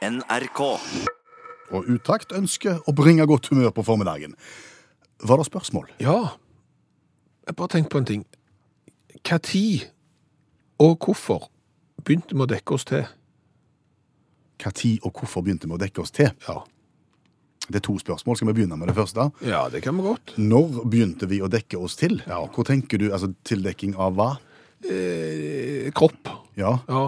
NRK. 0.00 0.60
Og 1.70 1.88
Utakt 1.92 2.32
ønsker 2.32 2.80
å 2.88 2.94
bringe 2.96 3.26
godt 3.28 3.50
humør 3.52 3.72
på 3.76 3.84
formiddagen. 3.84 4.32
Var 5.20 5.36
det 5.36 5.46
spørsmål? 5.46 5.90
Ja, 6.00 6.36
jeg 7.46 7.56
bare 7.56 7.68
tenkte 7.68 7.92
på 7.92 8.00
en 8.00 8.08
ting. 8.08 8.26
Tid 9.26 9.88
og 10.80 11.04
hvorfor 11.04 11.50
begynte 12.04 12.36
vi 12.36 12.44
å 12.44 12.48
dekke 12.48 12.76
oss 12.76 12.86
til? 12.88 13.04
Tid 14.60 15.04
og 15.04 15.12
hvorfor 15.18 15.44
begynte 15.44 15.68
vi 15.68 15.76
å 15.76 15.80
dekke 15.80 16.00
oss 16.02 16.14
til? 16.14 16.30
Ja. 16.48 16.62
Det 17.70 17.82
er 17.82 17.84
to 17.84 17.98
spørsmål. 18.00 18.38
Skal 18.38 18.48
vi 18.48 18.56
begynne 18.56 18.78
med 18.80 18.88
det 18.88 18.96
første? 18.96 19.28
ja, 19.44 19.68
det 19.68 19.82
kan 19.84 19.96
vi 19.98 20.06
godt. 20.08 20.34
Når 20.38 20.80
begynte 20.90 21.28
vi 21.28 21.42
å 21.42 21.50
dekke 21.50 21.78
oss 21.78 21.96
til? 22.00 22.22
Ja. 22.26 22.40
Hvor 22.46 22.64
tenker 22.66 22.98
du? 22.98 23.10
Altså 23.12 23.32
tildekking 23.44 23.94
av 24.00 24.16
hva? 24.16 24.30
Eh, 24.84 25.90
kropp. 25.92 26.30
Ja. 26.56 26.78
Ja. 26.88 27.04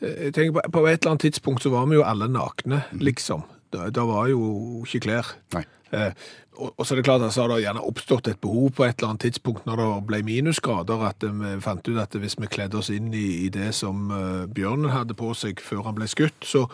Eh, 0.00 0.28
Jeg 0.28 0.34
tenker 0.34 0.60
på, 0.60 0.70
på 0.78 0.86
et 0.86 1.00
eller 1.02 1.14
annet 1.16 1.26
tidspunkt 1.28 1.62
så 1.62 1.72
var 1.74 1.86
vi 1.90 1.98
jo 1.98 2.06
alle 2.06 2.28
nakne, 2.30 2.84
liksom. 2.92 3.42
Da, 3.72 3.88
da 3.90 4.04
var 4.04 4.28
jo 4.28 4.82
ikke 4.84 5.06
klær. 5.08 5.34
Nei. 5.56 5.64
Eh, 5.92 6.12
og, 6.56 6.74
og 6.76 6.86
så 6.86 6.94
er 6.94 7.00
det 7.00 7.04
klart 7.06 7.22
at 7.24 7.32
så 7.32 7.44
har 7.44 7.52
det 7.52 7.62
gjerne 7.64 7.84
oppstått 7.84 8.28
et 8.28 8.40
behov 8.40 8.70
på 8.76 8.84
et 8.84 8.98
eller 8.98 9.12
annet 9.12 9.24
tidspunkt 9.26 9.66
når 9.68 9.80
det 9.80 9.88
ble 10.08 10.20
minusgrader, 10.28 11.04
at 11.08 11.24
eh, 11.24 11.32
vi 11.32 11.52
fant 11.64 11.88
ut 11.88 12.00
at 12.00 12.16
hvis 12.20 12.36
vi 12.40 12.50
kledde 12.52 12.78
oss 12.80 12.90
inn 12.92 13.12
i, 13.16 13.46
i 13.46 13.48
det 13.52 13.72
som 13.76 14.10
uh, 14.12 14.44
bjørnen 14.52 14.92
hadde 14.92 15.16
på 15.18 15.32
seg 15.36 15.60
før 15.64 15.86
han 15.88 15.96
ble 15.96 16.08
skutt, 16.10 16.44
så, 16.44 16.66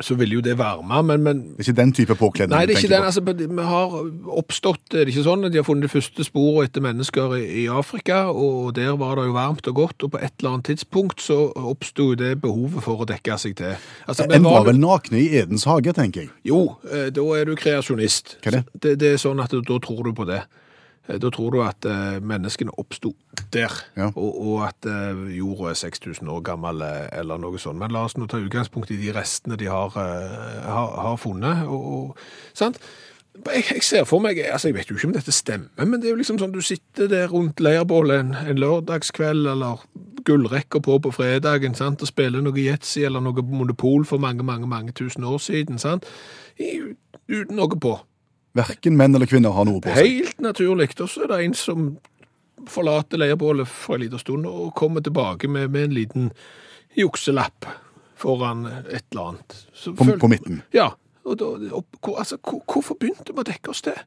så 0.00 0.14
vil 0.18 0.36
jo 0.36 0.40
det 0.44 0.54
varme, 0.58 1.00
men, 1.02 1.22
men 1.22 1.40
Det 1.56 1.64
er 1.64 1.68
ikke 1.68 1.80
den 1.80 1.92
type 1.96 2.16
påkledning 2.18 2.54
Nei, 2.54 2.66
det 2.66 2.76
er 2.76 2.82
ikke 2.82 2.92
den. 2.92 3.06
Altså, 3.08 3.22
vi 3.24 3.66
har 3.70 3.96
oppstått, 4.38 4.84
det 4.92 5.00
er 5.02 5.10
ikke 5.12 5.24
sånn 5.26 5.48
at 5.48 5.54
de 5.54 5.60
har 5.60 5.66
funnet 5.66 5.88
de 5.88 5.92
første 5.92 6.26
sporene 6.26 6.68
etter 6.68 6.84
mennesker 6.84 7.34
i, 7.38 7.42
i 7.62 7.66
Afrika, 7.72 8.20
og 8.30 8.74
der 8.78 8.94
var 9.00 9.18
det 9.18 9.26
jo 9.28 9.34
varmt 9.36 9.70
og 9.70 9.80
godt, 9.80 10.06
og 10.06 10.14
på 10.14 10.22
et 10.22 10.32
eller 10.38 10.56
annet 10.56 10.70
tidspunkt 10.70 11.24
så 11.24 11.40
oppsto 11.56 12.12
det 12.18 12.36
behovet 12.44 12.84
for 12.86 13.02
å 13.02 13.08
dekke 13.08 13.38
seg 13.40 13.58
til. 13.58 13.74
Altså, 14.06 14.28
En 14.30 14.46
var 14.46 14.68
vel 14.68 14.80
nakne 14.82 15.22
i 15.22 15.28
Edens 15.42 15.66
hage, 15.68 15.94
tenker 15.96 16.26
jeg. 16.26 16.32
Jo, 16.46 16.62
eh, 16.92 17.10
da 17.14 17.26
er 17.38 17.50
du 17.50 17.56
kreasjonist. 17.58 18.38
Hva 18.42 18.52
er 18.52 18.60
det? 18.60 18.64
det? 18.74 18.96
Det 19.02 19.12
er 19.14 19.22
sånn 19.22 19.42
at 19.42 19.54
da 19.54 19.82
tror 19.82 20.06
du 20.06 20.14
på 20.16 20.28
det. 20.28 20.42
Eh, 21.08 21.18
Da 21.18 21.30
tror 21.34 21.50
du 21.54 21.62
at 21.64 21.84
eh, 21.88 22.20
menneskene 22.20 22.70
oppsto 22.78 23.14
der, 23.52 23.72
Ja. 23.96 24.10
og, 24.14 24.40
og 24.46 24.62
at 24.68 24.86
eh, 24.86 25.36
jorda 25.38 25.70
er 25.72 25.74
6000 25.80 26.28
år 26.28 26.42
gammel, 26.44 26.82
eller 27.12 27.38
noe 27.38 27.58
sånt. 27.58 27.78
Men 27.80 27.90
la 27.94 28.04
oss 28.04 28.16
nå 28.16 28.26
ta 28.28 28.38
utgangspunkt 28.42 28.90
i 28.92 28.96
de 29.00 29.12
restene 29.16 29.56
de 29.56 29.66
har, 29.72 29.90
har, 29.96 30.96
har 31.02 31.16
funnet. 31.16 31.64
Og, 31.66 31.92
og, 31.94 32.18
sant? 32.54 32.78
Jeg, 33.46 33.64
jeg 33.70 33.82
ser 33.86 34.04
for 34.04 34.18
meg, 34.18 34.40
altså 34.50 34.68
jeg 34.68 34.74
vet 34.74 34.88
jo 34.90 34.96
ikke 34.96 35.06
om 35.06 35.12
dette 35.14 35.30
stemmer, 35.32 35.70
men 35.86 36.00
det 36.00 36.08
er 36.08 36.14
jo 36.16 36.18
liksom 36.18 36.40
sånn 36.40 36.50
du 36.50 36.58
sitter 36.64 37.06
der 37.06 37.28
rundt 37.30 37.60
leirbålet 37.62 38.18
en, 38.24 38.32
en 38.34 38.58
lørdagskveld, 38.58 39.46
eller 39.52 39.84
gullrekker 40.26 40.82
på 40.82 40.96
på 41.04 41.12
fredagen, 41.14 41.76
sant? 41.78 42.02
og 42.02 42.10
spiller 42.10 42.42
noe 42.42 42.58
Jetsi 42.58 43.04
eller 43.06 43.22
noe 43.22 43.44
Monopol 43.46 44.02
for 44.10 44.18
mange, 44.18 44.42
mange, 44.42 44.66
mange 44.66 44.90
tusen 44.92 45.22
år 45.24 45.38
siden, 45.38 45.78
sant? 45.78 46.08
Uten 46.58 47.54
noe 47.60 47.78
på. 47.78 47.94
Verken 48.58 48.96
menn 48.98 49.14
eller 49.14 49.28
kvinner 49.30 49.54
har 49.56 49.66
noe 49.68 49.80
på 49.84 49.92
seg. 49.94 50.06
Helt 50.22 50.40
naturlig. 50.44 50.90
Og 51.00 51.08
så 51.12 51.24
er 51.26 51.32
det 51.32 51.40
en 51.46 51.54
som 51.58 51.88
forlater 52.68 53.20
leirbålet 53.22 53.68
for 53.70 53.94
en 53.96 54.02
liten 54.02 54.18
stund 54.22 54.46
og 54.50 54.72
kommer 54.78 55.04
tilbake 55.06 55.48
med, 55.48 55.70
med 55.70 55.88
en 55.88 55.94
liten 55.96 56.30
jukselapp 56.98 57.68
foran 58.18 58.64
et 58.90 59.04
eller 59.12 59.28
annet. 59.32 59.58
Så 59.72 59.92
På, 59.94 60.04
føl- 60.08 60.18
på 60.18 60.30
midten. 60.32 60.62
Ja. 60.74 60.90
Og 61.28 61.36
da, 61.38 61.52
og, 61.76 61.84
altså, 62.18 62.38
hvor, 62.42 62.62
hvorfor 62.66 62.96
begynte 62.98 63.34
vi 63.36 63.42
å 63.44 63.46
dekke 63.46 63.70
oss 63.70 63.82
til? 63.86 63.98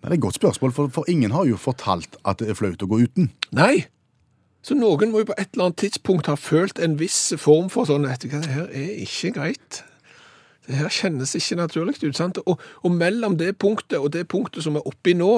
Nei, 0.00 0.08
det 0.08 0.14
er 0.14 0.18
et 0.18 0.24
godt 0.24 0.38
spørsmål, 0.38 0.72
for, 0.72 0.88
for 0.94 1.08
ingen 1.12 1.32
har 1.34 1.44
jo 1.48 1.58
fortalt 1.60 2.16
at 2.24 2.40
det 2.40 2.48
er 2.52 2.56
flaut 2.56 2.80
å 2.84 2.88
gå 2.88 3.02
uten. 3.04 3.32
Nei. 3.56 3.86
Så 4.64 4.76
noen 4.76 5.12
må 5.12 5.22
jo 5.22 5.28
på 5.30 5.36
et 5.40 5.50
eller 5.54 5.70
annet 5.70 5.80
tidspunkt 5.80 6.28
ha 6.28 6.36
følt 6.40 6.80
en 6.84 6.98
viss 7.00 7.32
form 7.40 7.68
for 7.72 7.88
sånn 7.88 8.06
at 8.08 8.24
det 8.24 8.32
her 8.48 8.68
er 8.68 8.90
ikke 9.04 9.32
greit. 9.36 9.82
Det 10.70 10.78
her 10.78 10.92
kjennes 10.94 11.34
ikke 11.34 11.58
naturlig 11.58 11.96
ut. 12.04 12.16
sant? 12.16 12.38
Og, 12.46 12.60
og 12.86 12.94
mellom 12.94 13.34
det 13.40 13.56
punktet 13.58 13.98
og 13.98 14.12
det 14.14 14.28
punktet 14.30 14.62
som 14.62 14.78
er 14.78 14.86
oppi 14.86 15.16
nå, 15.18 15.32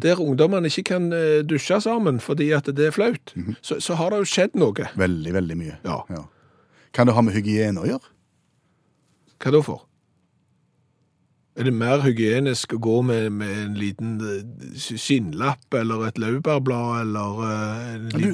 der 0.00 0.20
ungdommene 0.22 0.70
ikke 0.72 0.86
kan 0.94 1.10
eh, 1.12 1.42
dusje 1.44 1.80
sammen 1.84 2.22
fordi 2.24 2.50
at 2.56 2.70
det 2.72 2.88
er 2.88 2.96
flaut, 2.96 3.34
så, 3.60 3.76
så 3.84 3.98
har 4.00 4.14
det 4.14 4.22
jo 4.22 4.30
skjedd 4.32 4.56
noe. 4.58 4.88
Veldig, 4.96 5.34
veldig 5.36 5.58
mye. 5.60 5.76
Ja. 5.84 6.24
Kan 6.96 7.10
det 7.10 7.18
ha 7.18 7.24
med 7.24 7.36
hygiene 7.36 7.84
å 7.84 7.90
gjøre? 7.90 8.14
Hva 9.38 9.54
da 9.54 9.60
for? 9.62 9.84
Er 11.58 11.66
det 11.66 11.72
mer 11.74 12.04
hygienisk 12.04 12.76
å 12.76 12.78
gå 12.82 13.00
med, 13.02 13.32
med 13.34 13.54
en 13.64 13.78
liten 13.78 14.12
eh, 14.22 14.76
skinnlapp 14.78 15.74
eller 15.74 16.04
et 16.06 16.20
laurbærblad 16.22 17.00
eller 17.00 17.40
eh, 17.48 17.88
en 17.96 18.04
liten 18.12 18.28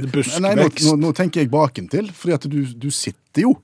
nei, 0.45 0.51
nå, 0.59 0.67
buskvekst? 0.67 0.89
nå, 0.91 0.97
nå 1.01 1.13
tenker 1.17 1.41
jeg 1.41 1.53
bakentil, 1.53 2.11
fordi 2.13 2.35
at 2.37 2.45
du, 2.53 2.59
du 2.69 2.91
sitter 2.93 3.47
jo. 3.47 3.55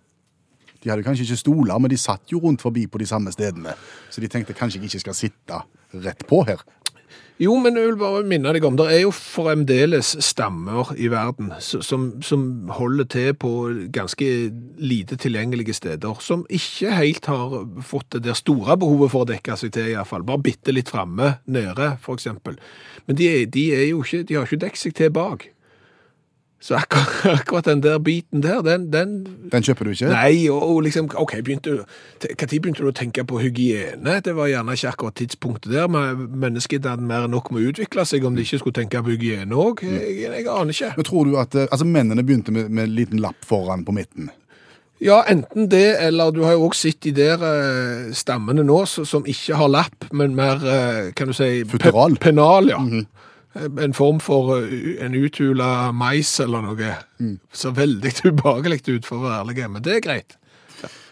De 0.81 0.91
hadde 0.93 1.05
kanskje 1.07 1.29
ikke 1.29 1.43
stoler, 1.43 1.79
men 1.79 1.93
de 1.93 2.01
satt 2.01 2.33
jo 2.33 2.41
rundt 2.43 2.63
forbi 2.65 2.87
på 2.91 3.01
de 3.01 3.09
samme 3.09 3.33
stedene. 3.35 3.77
Så 4.11 4.23
de 4.23 4.31
tenkte 4.33 4.57
kanskje 4.57 4.81
jeg 4.81 4.91
ikke 4.91 5.05
skal 5.07 5.19
sitte 5.19 5.65
rett 6.05 6.27
på 6.29 6.45
her. 6.49 6.63
Jo, 7.41 7.55
men 7.57 7.73
jeg 7.73 7.89
vil 7.89 7.97
bare 7.97 8.19
minne 8.29 8.53
deg 8.53 8.65
om, 8.69 8.75
det 8.77 8.85
er 8.93 8.99
jo 9.01 9.13
fremdeles 9.17 10.11
stammer 10.27 10.91
i 11.01 11.07
verden 11.09 11.55
som, 11.65 12.11
som 12.21 12.43
holder 12.77 13.07
til 13.09 13.31
på 13.41 13.53
ganske 13.95 14.27
lite 14.77 15.17
tilgjengelige 15.17 15.73
steder, 15.79 16.21
som 16.21 16.43
ikke 16.53 16.93
helt 16.99 17.31
har 17.33 17.55
fått 17.81 18.11
det 18.13 18.27
der 18.27 18.37
store 18.37 18.77
behovet 18.83 19.15
for 19.15 19.25
å 19.25 19.31
dekke 19.31 19.57
seg 19.57 19.73
til, 19.73 19.89
i 19.89 19.97
hvert 19.97 20.11
fall. 20.11 20.27
Bare 20.29 20.45
bitte 20.51 20.77
litt 20.77 20.93
framme, 20.93 21.39
nede, 21.49 21.95
eksempel. 22.13 22.61
Men 23.09 23.17
de, 23.17 23.31
er, 23.33 23.49
de, 23.49 23.65
er 23.73 23.87
ikke, 23.89 24.21
de 24.29 24.37
har 24.37 24.45
ikke 24.45 24.61
dekket 24.67 24.85
seg 24.85 24.99
til 25.01 25.17
bak. 25.17 25.49
Så 26.61 26.75
akkurat, 26.77 27.23
akkurat 27.41 27.65
den 27.71 27.81
der 27.81 27.99
biten 28.05 28.43
der, 28.45 28.59
den, 28.63 28.83
den 28.93 29.13
Den 29.53 29.63
kjøper 29.65 29.89
du 29.89 29.91
ikke? 29.95 30.11
Nei, 30.13 30.43
og, 30.53 30.61
og 30.75 30.83
liksom, 30.85 31.07
ok, 31.17 31.33
begynte, 31.47 31.79
du- 31.79 32.35
tid 32.37 32.59
begynte 32.61 32.85
du 32.85 32.91
å 32.91 32.93
tenke 32.93 33.25
på 33.25 33.39
hygiene? 33.41 34.19
Det 34.27 34.35
var 34.37 34.51
gjerne 34.53 34.75
ikke 34.77 34.91
akkurat 34.93 35.17
tidspunktet 35.23 35.73
der, 35.73 35.89
men 35.89 36.27
mennesket 36.43 36.85
hadde 36.85 37.07
mer 37.09 37.25
enn 37.25 37.33
nok 37.33 37.49
med 37.55 37.63
å 37.65 37.71
utvikle 37.73 38.05
seg 38.05 38.27
om 38.29 38.37
de 38.37 38.45
ikke 38.45 38.61
skulle 38.61 38.77
tenke 38.77 39.01
på 39.07 39.15
hygiene 39.15 39.57
også. 39.57 39.89
Jeg, 39.89 40.19
jeg 40.27 40.51
aner 40.53 40.75
ikke. 40.77 40.91
Men 41.01 41.09
tror 41.09 41.31
du 41.31 41.39
at 41.41 41.57
eh, 41.57 41.65
altså, 41.73 41.89
mennene 41.89 42.27
begynte 42.29 42.53
med, 42.53 42.69
med 42.69 42.91
en 42.91 42.95
liten 42.99 43.25
lapp 43.25 43.41
foran 43.49 43.87
på 43.89 43.97
midten? 43.97 44.29
Ja, 45.01 45.23
enten 45.33 45.65
det, 45.73 45.95
eller 46.05 46.29
du 46.37 46.43
har 46.45 46.59
jo 46.59 46.67
også 46.67 46.91
sett 46.91 47.01
de 47.09 47.15
der 47.17 47.41
eh, 47.41 48.11
stammene 48.13 48.61
nå 48.69 48.83
så, 48.85 49.07
som 49.09 49.25
ikke 49.25 49.57
har 49.57 49.73
lapp, 49.73 50.11
men 50.13 50.37
mer, 50.37 50.61
eh, 50.61 51.09
kan 51.17 51.33
du 51.33 51.33
si, 51.33 51.63
pe- 51.65 51.95
Penal, 52.21 52.69
ja. 52.69 52.77
Eh, 52.85 53.09
En 53.55 53.93
form 53.97 54.21
for 54.23 54.61
eh, 54.63 55.01
en 55.05 55.15
uthula 55.19 55.91
mais 55.93 56.31
eller 56.41 56.63
noe. 56.63 56.93
Så 57.53 57.73
veldig 57.75 58.13
ubehagelig 58.31 58.85
ut, 58.89 59.07
for 59.09 59.19
å 59.19 59.25
være 59.27 59.41
ærlig, 59.43 59.65
men 59.71 59.83
det 59.83 59.97
er 59.97 60.05
greit. 60.05 60.37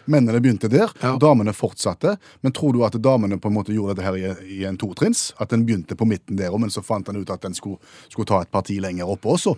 Mennene 0.09 0.39
begynte 0.41 0.69
der, 0.71 0.89
Ja. 1.03 1.11
og 1.13 1.19
damene 1.21 1.51
fortsatte. 1.53 2.15
Men 2.41 2.51
tror 2.55 2.73
du 2.73 2.79
at 2.87 2.95
damene 2.97 3.37
på 3.37 3.51
en 3.51 3.53
måte 3.59 3.75
gjorde 3.75 3.93
dette 3.99 4.07
her 4.07 4.15
i, 4.17 4.31
i 4.61 4.63
en 4.65 4.77
totrinns? 4.81 5.33
At 5.37 5.51
den 5.53 5.67
begynte 5.67 5.93
på 5.99 6.07
midten 6.09 6.39
der, 6.39 6.55
men 6.57 6.71
så 6.73 6.81
fant 6.81 7.05
den 7.05 7.19
ut 7.21 7.29
at 7.29 7.43
den 7.45 7.53
skulle, 7.53 7.77
skulle 8.09 8.25
ta 8.31 8.39
et 8.41 8.49
parti 8.51 8.79
lenger 8.81 9.05
oppe 9.11 9.29
også? 9.35 9.53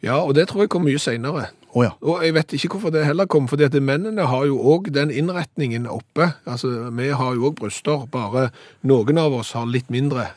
Ja, 0.00 0.20
og 0.22 0.32
det 0.38 0.46
tror 0.48 0.62
jeg 0.64 0.70
kom 0.72 0.86
mye 0.86 1.00
senere. 1.02 1.48
Oh, 1.74 1.82
ja. 1.84 1.90
Og 2.00 2.22
jeg 2.24 2.32
vet 2.38 2.54
ikke 2.56 2.70
hvorfor 2.78 2.94
det 2.94 3.02
heller 3.04 3.26
kom, 3.28 3.48
fordi 3.50 3.66
at 3.66 3.74
mennene 3.82 4.24
har 4.30 4.46
jo 4.48 4.56
òg 4.72 4.88
den 4.94 5.10
innretningen 5.12 5.84
oppe. 5.90 6.30
Altså, 6.48 6.70
vi 6.96 7.10
har 7.12 7.34
jo 7.36 7.50
òg 7.50 7.58
bryster, 7.60 8.06
bare 8.08 8.46
noen 8.88 9.18
av 9.20 9.34
oss 9.42 9.52
har 9.58 9.66
litt 9.68 9.90
mindre 9.92 10.30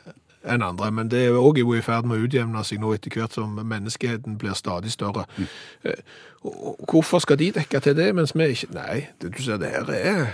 enn 0.43 0.63
andre. 0.65 0.91
Men 0.91 1.11
det 1.11 1.25
er 1.27 1.37
òg 1.39 1.59
i 1.61 1.81
ferd 1.81 2.05
med 2.05 2.19
å 2.19 2.27
utjevne 2.27 2.63
seg 2.65 2.81
nå 2.81 2.93
etter 2.95 3.13
hvert 3.13 3.33
som 3.37 3.55
menneskeheten 3.55 4.37
blir 4.41 4.53
stadig 4.57 4.91
større. 4.91 5.25
Eh, 5.83 5.99
Og 6.41 6.79
og 6.81 6.85
hvorfor 6.89 7.19
skal 7.19 7.37
de 7.37 7.51
dekke 7.51 7.79
til 7.79 7.95
det, 7.95 8.15
mens 8.15 8.33
vi 8.35 8.47
ikke 8.49 8.73
Nei, 8.73 9.07
det 9.21 9.37
du 9.37 9.43
ser, 9.43 9.57
det 9.57 9.69
her 9.69 9.89
er 9.89 10.31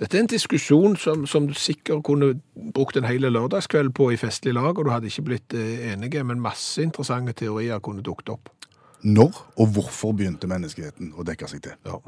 dette 0.00 0.16
er 0.16 0.22
en 0.24 0.26
diskusjon 0.26 0.96
som, 0.96 1.26
som 1.26 1.44
du 1.46 1.52
sikkert 1.54 2.00
kunne 2.02 2.40
brukt 2.74 2.96
en 2.96 3.04
hel 3.04 3.20
lørdagskveld 3.28 3.92
på 3.94 4.08
i 4.10 4.16
festlig 4.16 4.54
lag, 4.56 4.78
og 4.78 4.84
du 4.84 4.90
hadde 4.90 5.06
ikke 5.06 5.22
blitt 5.22 5.54
eh, 5.54 5.92
enige, 5.92 6.24
men 6.24 6.40
masse 6.40 6.82
interessante 6.82 7.32
teorier 7.36 7.78
kunne 7.78 8.02
dukket 8.02 8.32
opp. 8.32 8.48
Når 9.02 9.36
og 9.60 9.68
hvorfor 9.76 10.16
begynte 10.16 10.48
menneskeheten 10.50 11.12
å 11.14 11.26
dekke 11.26 11.50
seg 11.50 11.62
til? 11.62 11.76
Ja. 11.86 12.00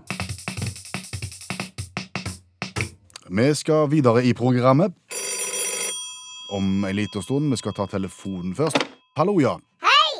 Vi 3.30 3.46
skal 3.54 3.88
videre 3.90 4.24
i 4.24 4.32
programmet. 4.36 4.92
Om 6.54 6.84
en 6.84 6.96
liten 6.96 7.22
stund. 7.22 7.50
Vi 7.50 7.56
skal 7.56 7.74
ta 7.74 7.86
telefonen 7.90 8.54
først. 8.54 8.78
Hallo, 9.18 9.40
ja. 9.42 9.56
Hei! 9.82 10.10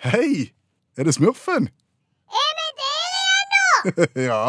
Hei! 0.00 0.52
Er 0.96 1.04
det 1.04 1.12
Smurfen? 1.14 1.68
Er 2.42 2.52
vi 2.58 2.66
der 2.80 3.02
igjen 3.18 3.50
nå? 3.52 3.66
ja. 4.30 4.40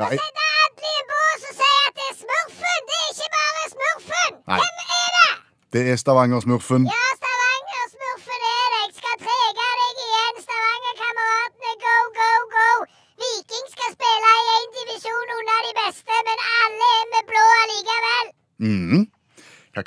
ja 0.00 0.08
jeg, 0.10 0.18
Setter 0.18 0.48
Atle 0.64 0.90
i 0.90 0.96
en 1.02 1.06
bås 1.12 1.44
og 1.50 1.54
sier 1.60 1.84
at 1.84 2.00
det 2.00 2.06
er 2.08 2.16
Smurfen. 2.24 2.80
Det 2.90 2.98
er 2.98 3.06
ikke 3.12 3.30
bare 3.36 3.70
Smurfen. 3.74 4.34
Nei. 4.50 4.58
Hvem 4.64 4.82
er 4.96 5.08
det? 5.18 5.30
det 5.76 5.84
er 5.92 6.02
Stavanger-smurfen. 6.02 6.90
Ja, 6.90 7.07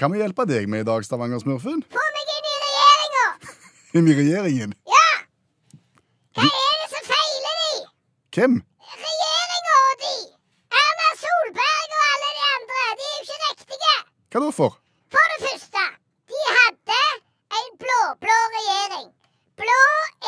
kan 0.02 0.10
vi 0.10 0.18
hjelpe 0.18 0.48
deg 0.50 0.66
med 0.66 0.82
i 0.82 0.86
dag, 0.88 1.04
Stavanger-smurfen? 1.06 1.84
Få 1.94 2.04
meg 2.16 2.30
inn 2.36 2.46
i 2.50 2.54
regjeringa. 2.64 3.26
Inn 4.00 4.08
i 4.10 4.16
regjeringen? 4.18 4.72
Ja. 4.90 5.10
Hva 6.40 6.46
er 6.48 6.80
det 6.82 6.88
som 6.90 7.04
feiler 7.06 7.60
de? 7.60 7.84
Hvem? 8.34 8.56
Regjeringa 9.04 9.76
og 9.82 10.02
de! 10.02 10.16
Erna 10.80 11.10
Solberg 11.20 11.94
og 12.00 12.08
alle 12.08 12.32
de 12.40 12.48
andre, 12.48 12.88
de 12.98 13.06
er 13.10 13.14
jo 13.14 13.28
ikke 13.28 13.38
riktige. 13.44 13.94
Hva 14.34 14.42
da 14.46 14.50
for? 14.58 14.80
For 15.14 15.36
det 15.36 15.40
første, 15.44 15.86
de 16.34 16.42
hadde 16.58 17.00
en 17.60 17.70
blå-blå 17.86 18.40
regjering. 18.58 19.08
Blå 19.62 19.80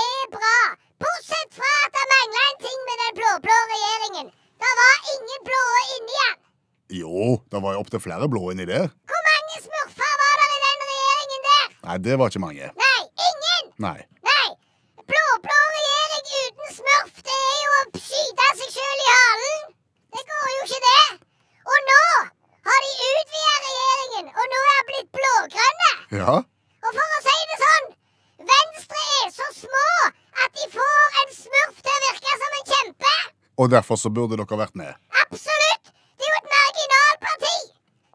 er 0.06 0.32
bra, 0.38 0.56
bortsett 1.02 1.58
fra 1.58 1.74
at 1.88 1.98
det 1.98 2.06
mangla 2.14 2.46
en 2.52 2.62
ting 2.68 2.86
med 2.92 3.04
den 3.08 3.20
blå-blå 3.24 3.58
regjeringen. 3.74 4.30
Det 4.68 4.78
var 4.84 5.14
ingen 5.18 5.50
blå 5.50 5.66
inni 5.98 6.22
den. 6.22 6.40
Jo, 7.02 7.40
det 7.50 7.66
var 7.66 7.74
jo 7.74 7.82
opptil 7.88 8.06
flere 8.06 8.30
blå 8.30 8.52
inni 8.54 8.70
der. 8.70 8.92
Nei, 11.84 11.98
det 12.06 12.16
var 12.20 12.32
ikke 12.32 12.44
mange. 12.44 12.70
Nei, 12.84 13.02
ingen! 13.30 13.64
Nei. 13.86 14.00
Nei. 14.30 14.48
Blå-blå 15.10 15.58
regjering 15.76 16.30
uten 16.44 16.70
smurf, 16.78 17.18
det 17.28 17.40
er 17.50 17.58
jo 17.64 17.74
å 17.80 17.84
skyte 18.06 18.48
seg 18.60 18.70
sjøl 18.78 19.02
i 19.04 19.10
halen. 19.10 19.66
Det 20.16 20.24
går 20.30 20.48
jo 20.54 20.62
ikke, 20.68 20.80
det. 20.88 21.04
Og 21.74 21.82
nå 21.90 22.00
har 22.70 22.80
de 22.86 22.92
utvida 23.10 23.56
regjeringen, 23.66 24.32
og 24.32 24.54
nå 24.54 24.62
er 24.70 24.80
de 24.80 24.88
blitt 24.92 25.10
blågrønne. 25.18 25.92
Ja? 26.22 26.38
Og 26.84 26.90
for 27.00 27.18
å 27.18 27.22
si 27.28 27.36
det 27.52 27.60
sånn, 27.66 27.92
Venstre 28.54 29.04
er 29.20 29.30
så 29.36 29.50
små 29.58 29.86
at 30.46 30.58
de 30.60 30.70
får 30.74 31.20
en 31.24 31.36
smurf 31.36 31.84
til 31.84 31.96
å 31.98 32.02
virke 32.06 32.38
som 32.44 32.58
en 32.60 32.68
kjempe. 32.72 33.14
Og 33.64 33.72
derfor 33.76 34.00
så 34.00 34.12
burde 34.14 34.40
dere 34.40 34.60
vært 34.64 34.80
med. 34.80 34.96
Absolutt! 35.24 35.92
Det 36.20 36.28
er 36.28 36.32
jo 36.32 36.40
et 36.40 36.52
marginalparti. 36.56 37.56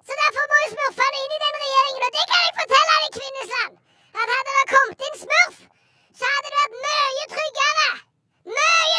Så 0.08 0.16
derfor 0.22 0.48
må 0.50 0.60
jo 0.64 0.70
smurfene 0.72 1.22
inn 1.24 1.36
i 1.36 1.42
den 1.44 1.58
regjeringen. 1.62 2.06
Og 2.08 2.16
det 2.16 2.26
kan 2.32 2.44
jeg 2.46 2.56
fortelle 2.60 2.98
deg, 3.04 3.18
Kvinnesland. 3.18 3.74
At 4.18 4.32
hadde 4.34 4.54
det 4.58 4.66
kommet 4.72 5.06
inn 5.08 5.18
smurf, 5.24 5.58
så 6.18 6.32
hadde 6.34 6.48
det 6.48 6.60
vært 6.60 6.78
mye 6.84 7.26
tryggere. 7.34 7.88
Mye 8.58 8.98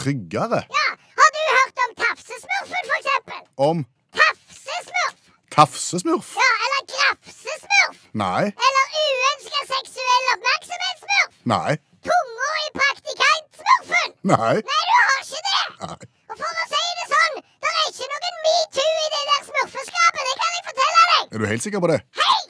tryggere! 0.00 0.60
Ja, 0.78 0.86
Har 1.20 1.28
du 1.36 1.40
hørt 1.56 1.80
om 1.84 1.90
tafsesmurfen, 2.02 2.82
for 2.90 2.96
eksempel? 3.00 3.40
Om 3.70 3.84
Tafsesmurf? 4.20 5.16
tafsesmurf? 5.56 6.28
Ja, 6.40 6.48
eller 6.66 6.82
grafsesmurf? 6.92 7.96
Nei. 8.22 8.42
Eller 8.66 8.86
uønska 9.02 9.60
seksuell 9.74 10.30
oppmerksomhetssmurf? 10.34 11.34
Nei. 11.52 11.72
Tunga 12.08 12.48
i 12.64 12.70
praktikantsmurfen? 12.78 14.14
Nei. 14.32 14.54
Nei, 14.70 14.82
du 14.88 14.96
har 15.08 15.20
ikke 15.24 15.42
det. 15.48 15.64
Nei. 15.84 16.10
Og 16.30 16.40
for 16.40 16.62
å 16.64 16.66
si 16.72 16.82
det 17.00 17.06
sånn, 17.12 17.36
det 17.64 17.74
er 17.74 17.84
ikke 17.92 18.08
noen 18.14 18.40
metoo 18.46 18.96
i 19.04 19.08
det 19.16 19.22
der 19.30 19.44
smurfeskapet, 19.50 20.22
det 20.30 20.34
kan 20.42 20.56
jeg 20.58 20.64
fortelle 20.70 21.04
deg. 21.12 21.22
Er 21.34 21.44
du 21.44 21.48
helt 21.52 21.66
sikker 21.66 21.84
på 21.84 21.92
det? 21.92 22.00
Hei! 22.22 22.40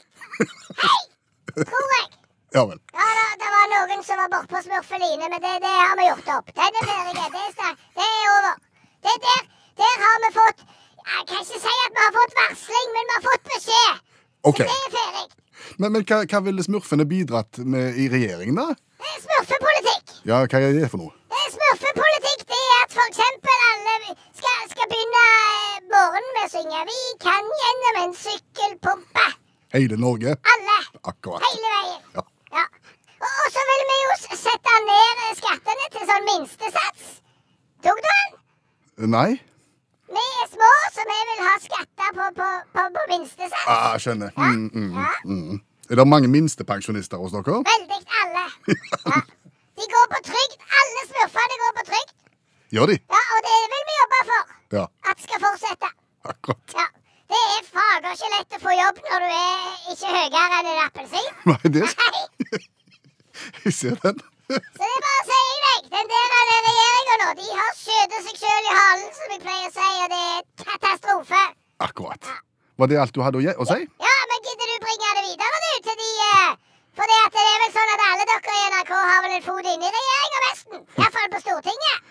Hei! 0.85 1.00
Tror 1.73 1.94
jeg. 1.97 2.06
Ja 2.55 2.64
vel. 2.67 2.79
Ja, 2.94 3.08
da, 3.19 3.26
det 3.43 3.50
var 3.55 3.67
noen 4.40 4.48
på 4.50 4.60
smurfeline, 4.64 5.28
men 5.28 5.40
det, 5.44 5.52
det 5.64 5.72
har 5.76 5.96
vi 6.00 6.06
gjort 6.08 6.28
opp. 6.38 6.46
Den 6.56 6.78
er 6.81 6.87
ferdig. 6.88 7.14
Det 7.16 7.40
er, 7.69 7.75
det 7.98 8.06
er 8.08 8.28
over. 8.37 8.54
Det 9.04 9.14
der, 9.25 9.42
der 9.81 9.94
har 10.04 10.16
vi 10.25 10.31
fått 10.37 10.60
Jeg 11.10 11.22
kan 11.28 11.40
ikke 11.40 11.58
si 11.60 11.72
at 11.84 11.94
vi 11.96 12.02
har 12.04 12.12
fått 12.14 12.34
varsling, 12.38 12.88
men 12.94 13.08
vi 13.08 13.14
har 13.16 13.22
fått 13.25 13.46
beskjed. 13.52 14.00
Okay. 14.50 14.66
Så 14.66 14.72
det 14.72 14.81
er 14.87 14.92
ferdig. 14.96 15.26
Men, 15.81 15.92
men 15.94 16.04
hva, 16.08 16.19
hva 16.28 16.40
ville 16.44 16.64
smurfene 16.64 17.06
bidratt 17.08 17.58
med 17.64 17.96
i 18.00 18.06
regjeringen, 18.12 18.56
da? 18.60 18.66
Det 19.00 19.08
er 19.14 19.22
smurfepolitikk. 19.25 20.12
Ja, 20.28 20.40
hva 20.44 20.60
er 20.60 20.76
det 20.76 20.90
for 20.92 21.00
noe? 21.02 21.14
Det 21.32 21.40
er 21.46 21.52
smurfepolitikk 21.56 22.44
det 22.52 22.60
er 22.60 22.76
at 22.84 22.96
eksempel 23.06 23.64
alle 23.70 23.96
skal, 24.40 24.60
skal 24.72 24.90
begynne 24.92 25.25
eh, 25.25 25.81
morgenen 25.92 26.32
med 26.37 26.44
å 26.46 26.52
synge 26.52 26.82
Vi 26.90 26.98
kan 27.25 27.50
gjennom 27.62 28.00
en 28.04 28.14
sykkelpumpe. 28.25 29.26
Hele 29.76 29.98
Norge? 30.04 30.37
Alle. 30.54 30.76
Akkurat. 31.12 31.44
Hele 31.48 31.72
veien. 31.76 32.00
Ja. 32.19 32.25
Ja. 32.60 32.64
Og, 33.20 33.31
og 33.31 33.48
så 33.54 33.64
vil 33.72 33.82
vi 33.92 33.98
jo 34.04 34.14
s- 34.19 34.28
sette 34.44 34.76
ned 34.88 35.25
eh, 35.26 35.34
skattene 35.40 35.90
til 35.96 36.06
sånn 36.12 36.28
minstesats. 36.28 37.10
Tok 37.87 38.00
du 38.04 38.10
den? 38.10 38.38
Nei? 39.00 39.31
Vi 40.11 40.25
er 40.43 40.47
små, 40.50 40.70
så 40.94 41.05
vi 41.08 41.19
vil 41.31 41.43
ha 41.47 41.52
skatter 41.62 42.14
på, 42.19 42.25
på, 42.38 42.49
på, 42.75 42.85
på 42.97 43.02
minstesats. 43.12 43.67
Ah, 43.70 43.94
skjønner. 44.02 44.32
Ja. 44.37 44.49
Mm, 44.52 44.70
mm, 44.75 44.94
Ja. 44.99 45.11
mm. 45.25 45.61
Er 45.91 45.99
det 45.99 46.06
mange 46.06 46.29
minstepensjonister 46.31 47.19
hos 47.19 47.32
dere? 47.35 47.61
Veldig 47.67 47.99
alle. 48.23 48.43
Ja. 49.11 49.20
De 49.81 49.87
går 49.94 50.06
på 50.12 50.20
trygd. 50.29 50.56
Alle 50.81 51.02
smurfene 51.08 51.56
går 51.62 51.73
på 51.81 51.85
trygd. 51.88 52.12
Gjør 52.76 52.93
de? 52.93 52.97
Ja, 53.11 53.23
og 53.35 53.41
det 53.47 53.55
vil 53.73 53.85
vi 53.88 53.94
jobbe 54.00 54.20
for. 54.29 54.52
Ja, 54.76 54.85
At 55.11 55.23
skal 55.25 55.41
fortsette. 55.43 55.88
akkurat. 56.31 56.75
Ja. 56.79 56.87
Det 57.31 57.41
er 57.56 57.64
fader 57.70 58.14
ikke 58.14 58.29
lett 58.37 58.55
å 58.58 58.61
få 58.62 58.73
jobb 58.75 59.00
når 59.06 59.25
du 59.25 59.31
er 59.31 59.91
ikke 59.94 60.12
høyere 60.14 60.61
enn 60.61 60.69
en 60.75 60.81
appelsin. 60.85 61.29
Nei, 61.47 61.73
det 61.75 61.82
Nei. 61.87 62.23
Jeg 63.64 63.75
ser 63.75 63.99
den. 64.05 64.23
Så 64.50 64.58
det 64.79 64.87
er 64.91 65.02
bare 65.06 65.20
å 65.23 65.26
si 65.31 65.43
deg, 65.67 65.91
den 65.94 66.08
der 66.11 66.32
regjeringa 66.69 67.19
nå, 67.23 67.29
de 67.41 67.49
har 67.58 67.75
halen, 68.81 69.11
som 69.17 69.35
jeg 69.35 69.43
pleier 69.44 69.69
å 69.69 69.73
si, 69.77 69.88
og 70.05 70.09
det 70.12 70.21
er 70.35 70.43
katastrofe. 70.65 71.43
Akkurat. 71.87 72.31
Var 72.81 72.91
det 72.91 72.99
alt 73.03 73.15
du 73.17 73.21
hadde 73.25 73.41
å, 73.41 73.67
si? 73.69 73.79
Ja, 74.09 74.15
men 74.32 74.44
gidder 74.49 74.71
du 74.73 74.77
bringe 74.85 75.11
det 75.19 75.25
videre, 75.29 75.59
du, 75.65 75.73
til 75.88 75.99
de 76.00 76.11
eh, 76.27 76.53
For 76.99 77.11
det, 77.12 77.19
det 77.37 77.43
er 77.47 77.59
vel 77.65 77.73
sånn 77.77 77.93
at 77.94 78.05
alle 78.09 78.27
dere 78.31 78.55
i 78.61 78.62
NRK 78.75 78.93
har 78.97 79.21
vel 79.27 79.35
en 79.38 79.44
fot 79.49 79.69
inne 79.75 79.88
i 79.91 79.93
regjeringa, 79.97 80.41
nesten. 80.47 80.85
Iallfall 81.00 81.29
på 81.35 81.43
Stortinget. 81.44 82.09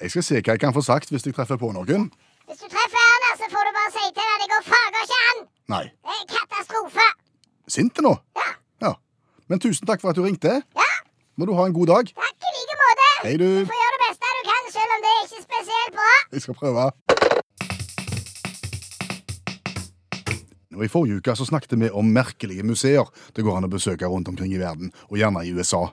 Jeg 0.00 0.12
skal 0.14 0.24
se 0.24 0.40
hva 0.40 0.54
jeg 0.56 0.62
kan 0.62 0.76
få 0.76 0.82
sagt 0.86 1.10
hvis 1.12 1.26
jeg 1.28 1.36
treffer 1.36 1.58
på 1.60 1.72
noen. 1.76 2.06
Hvis 2.48 2.62
du 2.62 2.68
treffer 2.72 3.02
Erna, 3.14 3.32
så 3.40 3.48
får 3.52 3.68
du 3.68 3.72
bare 3.76 3.92
si 3.96 4.04
til 4.16 4.24
henne 4.24 4.44
det 4.44 4.48
går 4.52 4.64
fager 4.68 5.04
ikke 5.06 5.18
an. 5.32 5.42
Nei. 5.74 5.82
Det 6.08 6.16
er 6.16 6.24
katastrofe. 6.36 7.08
Sinte 7.70 8.04
nå? 8.06 8.14
Ja. 8.40 8.48
Ja. 8.86 8.92
Men 9.52 9.60
tusen 9.62 9.86
takk 9.86 10.02
for 10.02 10.12
at 10.12 10.18
du 10.18 10.24
ringte. 10.24 10.56
Ja, 10.78 10.88
Må 11.38 11.46
du 11.48 11.54
ha 11.56 11.68
en 11.68 11.76
god 11.76 11.92
dag. 11.92 12.10
takk 12.16 12.48
i 12.48 12.56
like 12.56 12.78
måte. 12.80 13.10
Hei, 13.22 13.36
du. 13.40 13.89
Selv 14.74 14.94
om 14.96 15.04
det 15.04 15.12
er 15.14 15.22
ikke 15.26 15.42
spesielt 15.48 15.96
bra. 15.96 16.12
Vi 16.34 16.42
skal 16.44 16.58
prøve. 16.58 16.90
Og 20.76 20.84
I 20.86 20.88
forrige 20.88 21.20
uke 21.20 21.34
så 21.36 21.44
snakket 21.44 21.74
vi 21.76 21.90
om 21.90 22.12
merkelige 22.14 22.64
museer 22.64 23.08
det 23.36 23.44
går 23.44 23.58
an 23.58 23.66
å 23.68 23.72
besøke 23.72 24.08
rundt 24.08 24.30
omkring 24.30 24.54
i 24.54 24.60
verden, 24.62 24.94
og 25.10 25.18
gjerne 25.20 25.42
i 25.44 25.52
USA. 25.52 25.88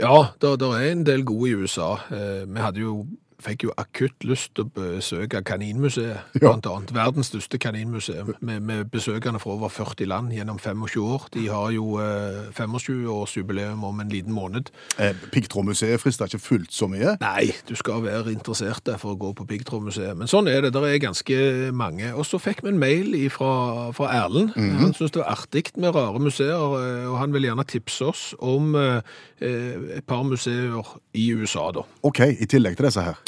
Ja, 0.00 0.32
det 0.40 0.56
er 0.56 0.88
en 0.90 1.04
del 1.06 1.22
gode 1.28 1.50
i 1.50 1.54
USA. 1.54 1.92
Eh, 2.10 2.42
vi 2.48 2.64
hadde 2.64 2.82
jo, 2.82 3.04
fikk 3.46 3.64
jo 3.68 3.72
akutt 3.78 4.26
lyst 4.26 4.52
til 4.58 4.66
å 4.66 4.70
besøke 4.76 5.42
Kaninmuseet, 5.46 6.18
Ja. 6.36 6.48
blant 6.50 6.66
annet. 6.68 6.92
Verdens 6.96 7.30
største 7.32 7.58
kaninmuseum, 7.62 8.34
med, 8.40 8.60
med 8.66 8.90
besøkende 8.92 9.40
fra 9.42 9.54
over 9.54 9.70
40 9.72 10.06
land 10.10 10.32
gjennom 10.34 10.58
25 10.58 11.00
år. 11.06 11.28
De 11.34 11.46
har 11.48 11.70
jo 11.74 11.96
eh, 12.02 12.50
25-årsjubileum 12.56 13.84
om 13.86 14.00
en 14.02 14.08
liten 14.12 14.32
måned. 14.34 14.70
Eh, 14.98 15.14
Piggtrådmuseet 15.32 16.00
frister 16.02 16.26
ikke 16.30 16.42
fullt 16.42 16.72
så 16.74 16.88
mye. 16.90 17.16
Nei, 17.22 17.50
du 17.68 17.74
skal 17.78 18.02
være 18.04 18.32
interessert 18.34 18.82
der 18.88 18.98
for 19.00 19.14
å 19.14 19.20
gå 19.20 19.32
på 19.38 19.46
Piggtrådmuseet. 19.48 20.16
Men 20.18 20.30
sånn 20.30 20.48
er 20.50 20.64
det, 20.66 20.72
der 20.76 20.86
er 20.90 20.98
ganske 21.02 21.38
mange. 21.76 22.12
Og 22.16 22.26
så 22.28 22.40
fikk 22.42 22.62
vi 22.66 22.72
en 22.74 22.80
mail 22.82 23.14
fra, 23.32 23.52
fra 23.96 24.10
Erlend. 24.24 24.54
Han 24.56 24.92
syntes 24.96 25.14
det 25.16 25.22
var 25.22 25.32
artig 25.36 25.64
med 25.80 25.94
rare 25.96 26.20
museer, 26.22 26.56
eh, 26.80 27.06
og 27.10 27.18
han 27.22 27.34
vil 27.34 27.48
gjerne 27.48 27.66
tipse 27.68 28.06
oss 28.10 28.26
om 28.42 28.74
eh, 28.78 29.00
eh, 29.40 29.98
et 30.00 30.06
par 30.08 30.24
museer 30.26 30.76
i 31.16 31.28
USA, 31.36 31.68
da. 31.76 31.84
OK, 32.06 32.22
i 32.36 32.48
tillegg 32.50 32.76
til 32.78 32.88
disse 32.88 33.04
her. 33.06 33.18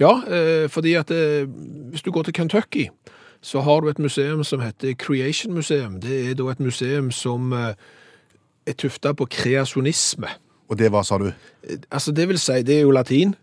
Ja, 0.00 0.22
eh, 0.26 0.70
fordi 0.70 0.94
at 0.94 1.10
eh, 1.10 1.46
hvis 1.90 2.02
du 2.02 2.10
går 2.10 2.22
til 2.22 2.34
Kentucky, 2.34 2.88
så 3.40 3.60
har 3.60 3.80
du 3.80 3.88
et 3.88 3.98
museum 3.98 4.44
som 4.44 4.60
heter 4.60 4.94
Creation 4.94 5.54
Museum. 5.54 6.00
Det 6.00 6.30
er 6.30 6.34
da 6.34 6.50
et 6.50 6.60
museum 6.60 7.10
som 7.10 7.52
eh, 7.52 7.74
er 8.66 8.72
tufta 8.72 9.12
på 9.12 9.24
kreasjonisme. 9.24 10.28
Og 10.68 10.76
det 10.78 10.90
hva, 10.92 11.00
sa 11.02 11.16
du? 11.18 11.30
Altså 11.90 12.12
Det 12.12 12.26
vil 12.28 12.38
si, 12.38 12.62
det 12.62 12.74
er 12.76 12.80
jo 12.80 12.90
latin. 12.90 13.34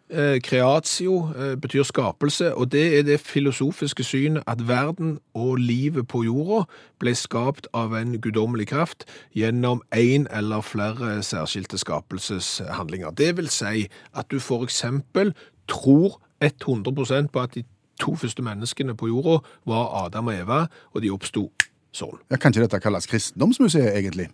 Creatio 0.46 1.32
betyr 1.62 1.84
skapelse, 1.84 2.53
og 2.53 2.72
det 2.72 3.00
er 3.00 3.01
det 3.03 3.20
filosofiske 3.20 4.03
synet 4.03 4.44
at 4.48 4.67
verden 4.67 5.17
og 5.34 5.55
livet 5.55 6.08
på 6.08 6.22
jorda 6.24 6.67
ble 7.01 7.15
skapt 7.17 7.67
av 7.74 7.96
en 7.98 8.20
guddommelig 8.22 8.67
kraft 8.67 9.08
gjennom 9.34 9.82
én 9.89 10.29
eller 10.38 10.62
flere 10.62 11.24
særskilte 11.24 11.82
skapelseshandlinger. 11.82 13.10
Det 13.17 13.34
vil 13.38 13.50
si 13.50 13.88
at 14.13 14.29
du 14.29 14.39
for 14.39 14.63
eksempel 14.63 15.34
tror 15.72 16.19
100% 16.43 17.31
på 17.31 17.41
at 17.41 17.55
de 17.55 17.63
to 18.01 18.15
første 18.15 18.43
menneskene 18.43 18.95
på 18.95 19.07
jorda 19.07 19.39
var 19.65 20.05
Adam 20.05 20.27
og 20.27 20.39
Eva, 20.39 20.65
og 20.93 21.03
de 21.03 21.12
oppsto 21.13 21.48
sånn. 21.95 22.17
Ja, 22.29 22.38
kan 22.38 22.51
ikke 22.51 22.65
dette 22.67 22.81
kalles 22.84 23.07
kristendomsmuseet, 23.07 23.93
egentlig? 23.95 24.29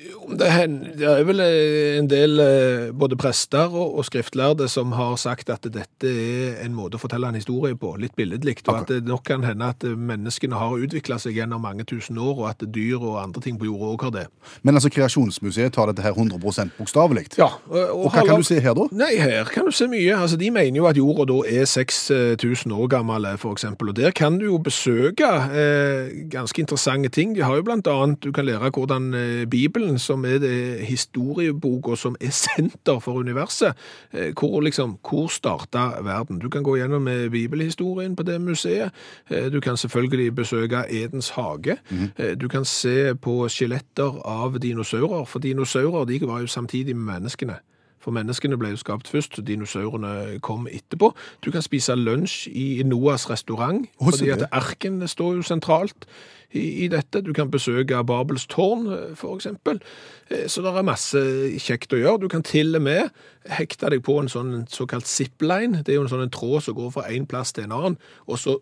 Det, 0.00 0.46
er 0.46 1.24
vel 1.26 1.42
eh, 1.44 1.98
en 1.98 2.06
del 2.08 2.40
eh, 2.40 2.90
både 2.96 3.16
prester 3.20 3.68
og, 3.68 3.98
og 3.98 4.06
skriftlærde 4.06 4.68
som 4.70 4.94
har 4.96 5.16
sagt 5.20 5.50
at 5.52 5.66
dette 5.74 6.08
er 6.08 6.60
en 6.64 6.76
måte 6.76 6.96
å 6.96 7.02
fortelle 7.02 7.28
en 7.28 7.36
historie 7.36 7.76
på, 7.76 7.92
litt 8.00 8.14
billedlig, 8.16 8.60
og 8.68 8.78
at 8.78 8.92
det 8.92 9.00
nok 9.08 9.24
kan 9.28 9.44
hende 9.44 9.68
at 9.74 9.84
eh, 9.84 9.96
menneskene 9.96 10.56
har 10.56 10.78
utvikla 10.86 11.18
seg 11.20 11.36
gjennom 11.36 11.60
mange 11.66 11.84
tusen 11.88 12.18
år, 12.18 12.32
og 12.32 12.46
at 12.52 12.64
dyr 12.64 13.02
og 13.02 13.18
andre 13.20 13.42
ting 13.44 13.58
på 13.60 13.68
jorda 13.68 13.90
òg 13.90 14.06
har 14.06 14.14
det. 14.14 14.24
Men 14.62 14.78
altså, 14.78 14.92
Kreasjonsmuseet 14.94 15.74
tar 15.76 15.90
dette 15.90 16.04
her 16.06 16.16
100% 16.16 16.76
bokstavelig. 16.78 17.26
Ja, 17.40 17.50
og, 17.68 18.06
Og 18.06 18.08
hva 18.14 18.24
kan 18.24 18.40
du 18.40 18.46
se 18.46 18.60
her, 18.62 18.76
da? 18.78 18.86
Nei, 18.96 19.12
her 19.20 19.50
kan 19.52 19.68
du 19.68 19.74
se 19.74 19.90
mye. 19.90 20.16
Altså, 20.16 20.38
De 20.40 20.48
mener 20.54 20.80
jo 20.80 20.88
at 20.88 20.98
jorda 21.00 21.26
da 21.28 21.40
er 21.50 21.68
6000 21.68 22.72
år 22.72 22.88
gammel, 22.94 23.28
f.eks. 23.34 23.68
og 23.74 23.94
der 23.98 24.14
kan 24.16 24.38
du 24.40 24.46
jo 24.46 24.62
besøke 24.62 25.28
eh, 25.50 26.24
ganske 26.32 26.64
interessante 26.64 27.12
ting. 27.12 27.36
De 27.36 27.44
har 27.44 27.58
jo 27.58 27.66
blant 27.66 27.90
annet, 27.90 28.22
du 28.24 28.32
kan 28.32 28.48
lære 28.48 28.72
hvordan 28.72 29.10
Bibelen 29.50 29.89
Bibelen, 29.90 29.98
som 29.98 30.24
er 30.24 30.38
det 30.38 30.86
historieboka 30.86 31.96
som 31.96 32.16
er 32.20 32.30
senter 32.44 32.98
for 33.00 33.12
universet. 33.20 33.74
Eh, 34.12 34.32
Hvor, 34.34 34.60
liksom, 34.60 34.98
hvor 35.02 35.28
starta 35.28 36.00
verden? 36.02 36.38
Du 36.38 36.48
kan 36.48 36.62
gå 36.62 36.76
gjennom 36.76 37.08
eh, 37.08 37.28
bibelhistorien 37.30 38.16
på 38.16 38.22
det 38.22 38.40
museet. 38.40 38.90
Eh, 39.30 39.50
Du 39.52 39.60
kan 39.60 39.76
selvfølgelig 39.76 40.34
besøke 40.34 40.84
Edens 40.88 41.30
hage. 41.30 41.76
Mm. 41.90 42.38
Du 42.38 42.48
kan 42.48 42.64
se 42.64 43.14
på 43.14 43.48
skjeletter 43.48 44.20
av 44.24 44.58
dinosaurer, 44.58 45.24
for 45.24 45.38
dinosaurer 45.38 46.04
de 46.04 46.20
var 46.26 46.40
jo 46.40 46.46
samtidig 46.46 46.96
med 46.96 47.14
menneskene. 47.14 47.56
For 48.00 48.10
menneskene 48.10 48.56
ble 48.56 48.70
jo 48.70 48.76
skapt 48.76 49.08
først, 49.08 49.46
dinosaurene 49.46 50.38
kom 50.40 50.66
etterpå. 50.70 51.12
Du 51.44 51.50
kan 51.50 51.62
spise 51.62 51.94
lunsj 51.94 52.48
i 52.48 52.82
Noas 52.82 53.30
restaurant, 53.30 53.86
fordi 54.02 54.30
at 54.30 54.46
arken 54.52 55.08
står 55.08 55.34
jo 55.34 55.42
sentralt 55.42 56.06
i, 56.52 56.84
i 56.84 56.88
dette. 56.90 57.22
Du 57.22 57.32
kan 57.36 57.50
besøke 57.50 58.02
Babels 58.06 58.46
tårn, 58.50 58.88
f.eks. 59.14 59.46
Eh, 59.46 60.46
Så 60.50 60.62
det 60.64 60.72
er 60.74 60.86
masse 60.86 61.22
kjekt 61.62 61.94
å 61.94 62.00
gjøre. 62.00 62.22
Du 62.24 62.28
kan 62.32 62.42
til 62.46 62.76
og 62.78 62.82
med 62.86 63.10
hekte 63.50 63.90
deg 63.92 64.02
på 64.06 64.18
en 64.20 64.30
sånn 64.30 64.66
såkalt 64.70 65.08
zipline. 65.10 65.84
Det 65.84 65.94
er 65.94 66.00
jo 66.00 66.06
en 66.06 66.12
sånn 66.12 66.34
tråd 66.34 66.66
som 66.66 66.78
går 66.78 66.94
fra 66.96 67.08
en 67.10 67.26
plass 67.30 67.54
til 67.56 67.66
en 67.66 67.76
annen, 67.76 67.98
og 68.26 68.38
så 68.42 68.58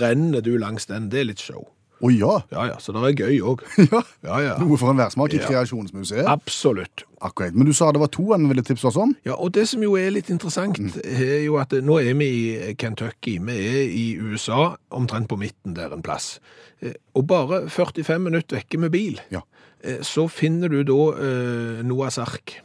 renner 0.00 0.44
du 0.44 0.56
langs 0.58 0.86
den. 0.90 1.10
Det 1.12 1.22
er 1.22 1.30
litt 1.32 1.44
show. 1.44 1.68
Å 2.00 2.08
ja. 2.14 2.34
Ja, 2.52 2.62
ja, 2.70 2.76
så 2.80 2.94
det 2.96 3.00
er 3.10 3.26
gøy 3.26 3.40
òg. 3.44 3.62
ja. 3.92 4.00
Ja. 4.24 4.54
Noe 4.62 4.78
for 4.80 4.88
enhver 4.92 5.10
smak 5.12 5.34
i. 5.36 5.40
Kreasjonsmuseet. 5.44 6.24
Absolutt. 6.32 7.04
Akkurat. 7.20 7.52
Men 7.52 7.68
du 7.68 7.74
sa 7.76 7.90
det 7.92 8.00
var 8.00 8.08
to 8.14 8.30
en 8.32 8.46
ville 8.48 8.64
tipse 8.64 8.88
oss 8.88 8.96
om? 8.96 9.12
Ja, 9.28 9.34
og 9.36 9.52
det 9.52 9.66
som 9.68 9.82
jo 9.84 9.98
er 10.00 10.08
litt 10.14 10.30
interessant, 10.32 10.78
er 11.04 11.42
jo 11.44 11.58
at 11.60 11.74
nå 11.84 11.98
er 12.00 12.16
vi 12.16 12.30
i 12.70 12.72
Kentucky. 12.80 13.36
Vi 13.44 13.58
er 13.68 13.92
i 13.92 14.06
USA, 14.16 14.70
omtrent 14.96 15.28
på 15.28 15.36
midten 15.40 15.76
der 15.76 15.92
en 15.92 16.00
plass. 16.06 16.38
Eh, 16.80 16.96
Og 17.14 17.26
bare 17.28 17.66
45 17.68 18.18
minutter 18.30 18.56
vekke 18.62 18.80
med 18.80 18.90
bil, 18.96 19.20
Ja. 19.30 19.42
eh, 19.84 20.00
så 20.00 20.24
finner 20.32 20.72
du 20.72 20.80
da 20.88 21.00
eh, 21.20 21.82
Noahs 21.84 22.16
ark. 22.18 22.56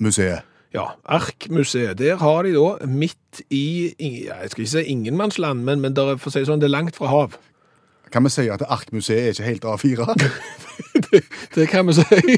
Museet. 0.00 0.40
Ja, 0.74 0.88
Arkmuseet. 1.06 1.98
Der 2.00 2.16
har 2.18 2.42
de 2.42 2.54
da 2.56 2.86
midt 2.90 3.42
i, 3.52 3.92
jeg 4.00 4.50
skal 4.50 4.64
ikke 4.64 4.72
si 4.72 4.82
ingenmannsland, 4.90 5.60
men, 5.62 5.80
men 5.84 5.94
der, 5.94 6.14
er, 6.14 6.16
for 6.18 6.32
å 6.32 6.34
si 6.34 6.42
sånn, 6.48 6.58
det 6.58 6.66
er 6.66 6.72
langt 6.74 6.96
fra 6.98 7.12
hav. 7.12 7.36
Kan 8.12 8.24
vi 8.24 8.30
si 8.30 8.48
at 8.48 8.62
Arkmuseet 8.68 9.24
er 9.24 9.28
ikke 9.28 9.42
helt 9.42 9.64
A4? 9.64 10.14
Det 11.54 11.68
kan 11.70 11.86
vi 11.86 11.92
si. 11.98 12.36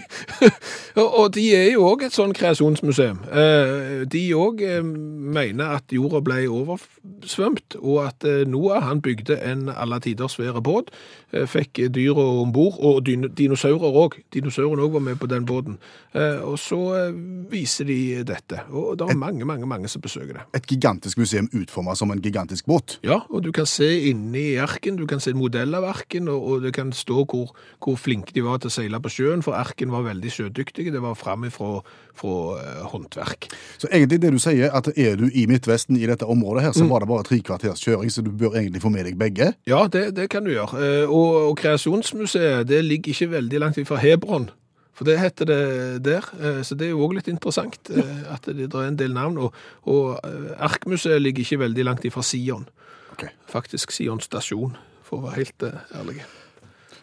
og, 0.96 1.30
de 1.34 1.44
er 1.56 1.70
jo 1.74 1.84
òg 1.90 2.02
et 2.06 2.14
sånn 2.16 2.34
kreasjonsmuseum. 2.36 3.20
Eh, 3.30 4.04
De 4.12 4.22
òg 4.36 4.62
mener 4.84 5.76
at 5.78 5.92
jorda 5.94 6.20
ble 6.24 6.42
oversvømt, 6.52 7.76
og 7.80 8.00
at 8.06 8.26
eh, 8.28 8.44
Noah 8.48 8.82
han 8.86 9.00
bygde 9.04 9.38
en 9.46 9.68
alle 9.72 9.98
tiders 10.04 10.36
svære 10.36 10.62
båt, 10.64 10.90
eh, 11.32 11.46
fikk 11.48 11.80
dyra 11.94 12.24
om 12.42 12.52
bord, 12.54 12.78
og 12.80 13.04
dinosaurer 13.06 13.96
òg. 14.04 14.18
Dinosaurene 14.34 14.84
òg 14.86 14.96
var 14.98 15.04
med 15.08 15.20
på 15.22 15.28
den 15.30 15.46
båten. 15.48 15.78
Eh, 16.14 16.40
Og 16.46 16.58
så 16.60 16.78
eh, 16.96 17.12
viser 17.50 17.84
de 17.88 18.22
dette. 18.26 18.60
Og 18.70 18.96
det 18.98 19.08
er 19.10 19.16
mange, 19.18 19.44
mange, 19.48 19.66
mange 19.66 19.88
som 19.88 20.02
besøker 20.04 20.32
det. 20.40 20.44
Et 20.60 20.66
gigantisk 20.74 21.18
museum 21.18 21.48
utformet 21.54 21.98
som 21.98 22.10
en 22.12 22.22
gigantisk 22.22 22.66
båt. 22.66 22.98
Ja, 23.06 23.20
og 23.30 23.42
du 23.44 23.52
kan 23.52 23.66
se 23.66 23.88
inni 24.10 24.56
arken, 24.60 24.96
du 24.96 25.06
kan 25.06 25.20
se 25.20 25.30
en 25.34 25.40
modell 25.40 25.74
av 25.76 25.84
arken, 25.84 26.28
og, 26.32 26.42
og 26.46 26.62
det 26.66 26.74
kan 26.76 26.92
stå 26.92 27.24
hvor, 27.26 27.52
hvor 27.82 27.96
flinke 28.00 28.25
de 28.34 28.42
var 28.44 28.58
til 28.62 28.70
å 28.70 28.74
seile 28.74 29.00
på 29.02 29.12
sjøen, 29.12 29.44
for 29.44 29.58
arken 29.58 29.92
var 29.94 30.06
veldig 30.06 30.32
sjødyktige, 30.32 30.94
det 30.94 31.02
var 31.04 31.14
fram 31.18 31.46
ifra 31.48 31.82
fra, 32.16 32.60
eh, 32.60 32.84
håndverk. 32.86 33.48
Så 33.78 33.88
egentlig 33.92 34.20
det 34.20 34.32
du 34.32 34.38
sier, 34.38 34.70
at 34.72 34.88
er 34.96 35.16
du 35.16 35.28
i 35.32 35.46
Midtvesten 35.46 35.96
i 35.96 36.06
dette 36.06 36.26
området 36.26 36.62
her, 36.62 36.72
så 36.72 36.88
var 36.88 37.00
det 37.00 37.08
bare 37.08 37.24
tre 37.24 37.40
kvarters 37.40 37.82
kjøring, 37.84 38.10
så 38.10 38.24
du 38.24 38.30
bør 38.30 38.56
egentlig 38.56 38.82
få 38.82 38.90
med 38.92 39.04
deg 39.04 39.18
begge. 39.18 39.54
Ja, 39.66 39.86
det, 39.86 40.14
det 40.16 40.30
kan 40.30 40.44
du 40.44 40.50
gjøre. 40.50 40.80
Eh, 40.80 41.06
Og, 41.06 41.50
og 41.50 41.56
Kreasjonsmuseet, 41.56 42.66
det 42.68 42.84
ligger 42.84 43.12
ikke 43.12 43.30
veldig 43.30 43.60
langt 43.60 43.86
fra 43.86 43.96
Hebron. 43.96 44.50
For 44.96 45.04
det 45.04 45.18
heter 45.20 45.44
det 45.44 46.04
der, 46.04 46.24
eh, 46.40 46.62
så 46.64 46.74
det 46.74 46.86
er 46.86 46.94
jo 46.94 47.04
også 47.04 47.18
litt 47.18 47.28
interessant 47.28 47.90
at 48.34 48.48
det, 48.48 48.72
er 48.72 48.88
en 48.88 48.96
del 48.96 49.12
navn. 49.12 49.38
Og, 49.38 49.54
og 49.84 50.20
Arkmuseet 50.56 51.20
ligger 51.22 51.44
ikke 51.44 51.60
veldig 51.66 51.84
langt 51.84 52.04
ifra 52.04 52.22
Sion. 52.22 52.66
Okay. 53.12 53.28
Faktisk 53.48 53.92
Sion 53.92 54.20
stasjon, 54.20 54.76
for 55.04 55.20
å 55.20 55.28
være 55.28 55.44
helt 55.44 55.70
ærlig. 55.94 56.24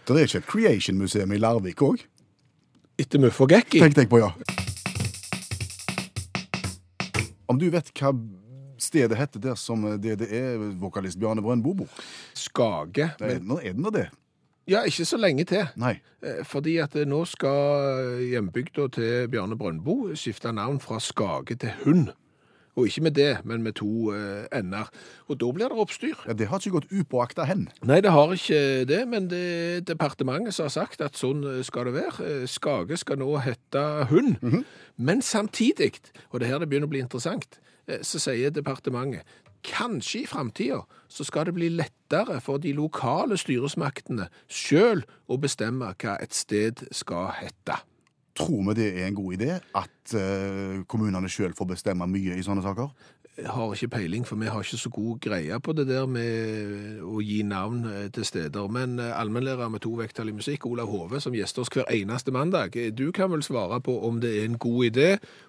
Det 0.08 0.16
er 0.20 0.26
ikke 0.28 0.38
et 0.42 0.48
Creation-museum 0.50 1.32
i 1.32 1.38
Larvik 1.40 1.82
òg, 1.82 2.02
Etter 3.00 3.20
Muff 3.24 3.40
og 3.42 3.50
Gekki? 3.50 3.80
tenkte 3.82 4.04
jeg 4.04 4.10
på, 4.12 4.20
ja. 4.20 4.32
Om 7.50 7.60
du 7.62 7.70
vet 7.74 7.90
hva 8.00 8.12
stedet 8.82 9.18
heter 9.18 9.42
der 9.44 9.56
som 9.60 9.86
DDE-vokalist 10.02 11.20
Bjarne 11.22 11.42
Brøndbo 11.46 11.74
bor? 11.84 12.04
Skage. 12.38 13.12
Men, 13.22 13.46
nå 13.48 13.60
er 13.64 13.74
den 13.78 13.86
da 13.88 13.94
det. 13.96 14.06
ja, 14.68 14.84
ikke 14.88 15.06
så 15.06 15.18
lenge 15.20 15.46
til. 15.48 15.66
Nei. 15.80 15.96
Eh, 16.24 16.44
Fordi 16.48 16.78
at 16.84 16.96
eh, 16.96 17.08
nå 17.08 17.24
skal 17.30 18.20
hjembygda 18.32 18.88
til 18.96 19.28
Bjarne 19.32 19.58
Brøndbo 19.60 20.14
skifte 20.20 20.52
navn 20.56 20.80
fra 20.84 21.00
Skage 21.04 21.56
til 21.60 21.72
Hund. 21.86 22.12
Og 22.76 22.88
ikke 22.90 23.04
med 23.06 23.12
det, 23.12 23.38
men 23.46 23.62
med 23.62 23.76
to 23.78 24.12
eh, 24.14 24.48
ender. 24.54 24.90
Og 25.30 25.38
da 25.42 25.52
blir 25.54 25.70
det 25.70 25.78
oppstyr. 25.78 26.16
Ja, 26.28 26.34
Det 26.34 26.48
har 26.50 26.60
ikke 26.60 26.80
gått 26.80 26.92
upåakta 26.92 27.46
hen. 27.46 27.68
Nei, 27.86 28.00
det 28.02 28.12
har 28.12 28.34
ikke 28.34 28.86
det, 28.90 29.02
men 29.08 29.30
det 29.30 29.44
er 29.44 29.86
departementet 29.86 30.56
som 30.58 30.66
har 30.66 30.74
sagt 30.74 31.02
at 31.06 31.20
sånn 31.20 31.46
eh, 31.46 31.62
skal 31.66 31.90
det 31.90 31.94
være. 32.00 32.26
Eh, 32.26 32.48
Skage 32.50 32.98
skal 32.98 33.22
nå 33.22 33.30
hete 33.46 33.86
hund. 34.10 34.64
Men 34.98 35.22
samtidig, 35.22 36.00
og 36.32 36.40
det 36.40 36.48
er 36.50 36.56
her 36.56 36.64
det 36.64 36.70
begynner 36.72 36.90
å 36.90 36.96
bli 36.96 37.04
interessant, 37.06 37.60
så 37.84 38.16
sier 38.22 38.54
departementet 38.56 39.28
kanskje 39.64 40.22
i 40.22 40.28
framtida 40.28 40.82
så 41.12 41.24
skal 41.28 41.48
det 41.48 41.56
bli 41.56 41.70
lettere 41.72 42.40
for 42.44 42.62
de 42.64 42.74
lokale 42.76 43.38
styresmaktene 43.40 44.30
sjøl 44.52 45.04
å 45.28 45.40
bestemme 45.40 45.94
hva 46.00 46.18
et 46.24 46.36
sted 46.36 46.86
skal 46.96 47.32
hete. 47.40 47.80
Tror 48.38 48.64
vi 48.70 48.78
det 48.80 48.88
er 48.98 49.08
en 49.08 49.18
god 49.18 49.36
idé 49.36 49.50
at 49.78 50.14
eh, 50.18 50.80
kommunene 50.90 51.30
sjøl 51.30 51.54
får 51.54 51.70
bestemme 51.76 52.08
mye 52.10 52.38
i 52.38 52.46
sånne 52.46 52.64
saker? 52.66 52.90
Har 53.34 53.72
ikke 53.74 53.88
peiling, 53.96 54.28
for 54.30 54.38
vi 54.38 54.46
har 54.46 54.62
ikke 54.62 54.78
så 54.78 54.90
god 54.94 55.20
greie 55.24 55.58
på 55.66 55.74
det 55.74 55.88
der 55.90 56.06
med 56.06 57.00
å 57.02 57.18
gi 57.26 57.40
navn 57.50 57.80
eh, 57.90 58.04
til 58.14 58.28
steder. 58.30 58.68
Men 58.70 59.00
eh, 59.02 59.10
allmennlærer 59.18 59.72
med 59.74 59.82
to 59.82 59.96
vekttall 59.98 60.30
i 60.30 60.36
musikk, 60.38 60.68
Olav 60.70 60.92
Hove, 60.94 61.18
som 61.24 61.34
gjester 61.34 61.64
oss 61.64 61.72
hver 61.74 61.90
eneste 61.90 62.30
mandag, 62.36 62.78
eh, 62.78 62.92
du 62.94 63.08
kan 63.16 63.32
vel 63.32 63.42
svare 63.42 63.80
på 63.82 63.96
om 64.06 64.20
det 64.22 64.36
er 64.38 64.46
en 64.46 64.60
god 64.62 64.86
idé 64.92 65.08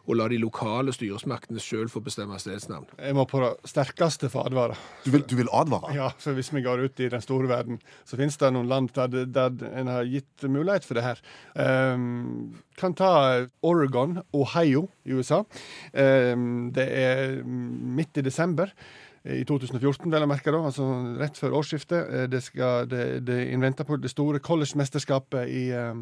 å 0.09 0.17
la 0.17 0.31
de 0.33 0.39
lokale 0.41 0.95
styresmaktene 0.97 1.61
sjøl 1.61 1.93
få 1.93 2.01
bestemme 2.07 2.39
stedsnavn? 2.41 2.89
Jeg 2.97 3.19
må 3.19 3.27
på 3.29 3.43
det 3.45 3.53
sterkeste 3.69 4.33
få 4.33 4.47
advare. 4.49 4.81
Du 5.05 5.13
vil, 5.13 5.27
du 5.29 5.37
vil 5.43 5.53
advare? 5.53 5.93
Ja, 5.93 6.09
for 6.17 6.33
Hvis 6.33 6.55
vi 6.57 6.65
går 6.65 6.87
ut 6.89 7.05
i 7.05 7.11
den 7.13 7.21
store 7.21 7.53
verden, 7.53 7.83
så 8.09 8.17
finnes 8.17 8.41
det 8.41 8.53
noen 8.57 8.73
land 8.73 8.95
der, 8.97 9.29
der 9.29 9.61
en 9.77 9.93
har 9.93 10.09
gitt 10.09 10.49
mulighet 10.49 10.89
for 10.89 10.97
det 10.97 11.05
her. 11.05 11.21
Um, 11.53 12.57
kan 12.81 12.97
ta 12.97 13.45
Oregon, 13.63 14.23
Ohio 14.33 14.89
i 15.05 15.13
USA. 15.13 15.45
Um, 15.93 16.73
det 16.75 16.89
er 16.89 17.45
midt 17.75 18.21
i 18.21 18.25
desember. 18.25 18.73
I 19.25 19.41
2014, 19.49 20.11
vel 20.13 20.27
å 20.27 20.29
merke, 20.29 20.53
da, 20.53 20.61
altså 20.69 20.85
rett 21.17 21.39
før 21.41 21.57
årsskiftet. 21.63 22.11
Eh, 22.13 22.27
Det, 22.29 22.43
skal, 22.45 22.85
det, 22.91 23.25
det 23.25 23.39
på 23.89 23.97
det 23.97 24.11
store 24.13 24.39
college-mesterskapet 24.39 25.49
i 25.49 25.71
eh, 25.73 25.95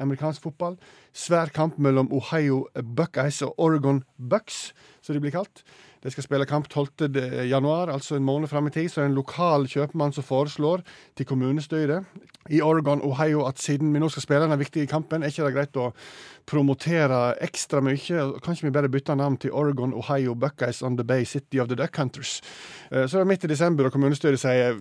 amerikansk 0.00 0.42
fotball. 0.42 0.78
Svær 1.12 1.52
kamp 1.52 1.76
mellom 1.78 2.08
Ohio 2.12 2.68
Buckeyes 2.82 3.42
og 3.42 3.54
Oregon 3.58 4.02
Bucks, 4.16 4.72
som 5.02 5.14
de 5.14 5.20
blir 5.20 5.34
kalt. 5.34 5.64
De 6.00 6.10
skal 6.10 6.24
spille 6.24 6.46
kamp 6.48 6.68
12. 6.72 7.18
januar, 7.50 7.90
altså 7.92 8.16
en 8.16 8.24
måned 8.24 8.48
fram 8.48 8.66
i 8.66 8.70
tid. 8.72 8.88
Så 8.88 9.00
er 9.02 9.04
det 9.08 9.10
en 9.12 9.18
lokal 9.20 9.66
kjøpmann 9.68 10.14
som 10.16 10.24
foreslår 10.24 10.80
til 11.18 11.26
kommunestyret 11.28 12.06
i 12.48 12.62
Oregon, 12.64 13.02
Ohio, 13.04 13.42
at 13.46 13.60
siden 13.60 13.92
vi 13.92 14.00
nå 14.00 14.08
skal 14.10 14.24
spille 14.24 14.46
denne 14.46 14.56
viktige 14.58 14.88
kampen, 14.88 15.22
er 15.22 15.28
ikke 15.28 15.44
det 15.44 15.52
greit 15.58 15.76
å 15.76 15.90
promotere 16.48 17.18
ekstra 17.44 17.82
mye? 17.84 18.24
Kanskje 18.42 18.66
vi 18.66 18.72
bare 18.74 18.88
bytter 18.90 19.18
navn 19.20 19.36
til 19.42 19.52
Oregon, 19.52 19.92
Ohio, 19.94 20.32
Buckeyes 20.34 20.80
on 20.82 20.96
the 20.96 21.04
Bay 21.04 21.24
City 21.28 21.60
of 21.60 21.68
the 21.68 21.76
Duck 21.78 21.96
Hunters? 22.00 22.40
Eh, 22.90 23.04
Så 23.06 23.18
er 23.20 23.24
det 23.24 23.28
midt 23.34 23.44
i 23.44 23.52
desember, 23.52 23.86
og 23.86 23.92
kommunestyret 23.92 24.40
sier 24.40 24.80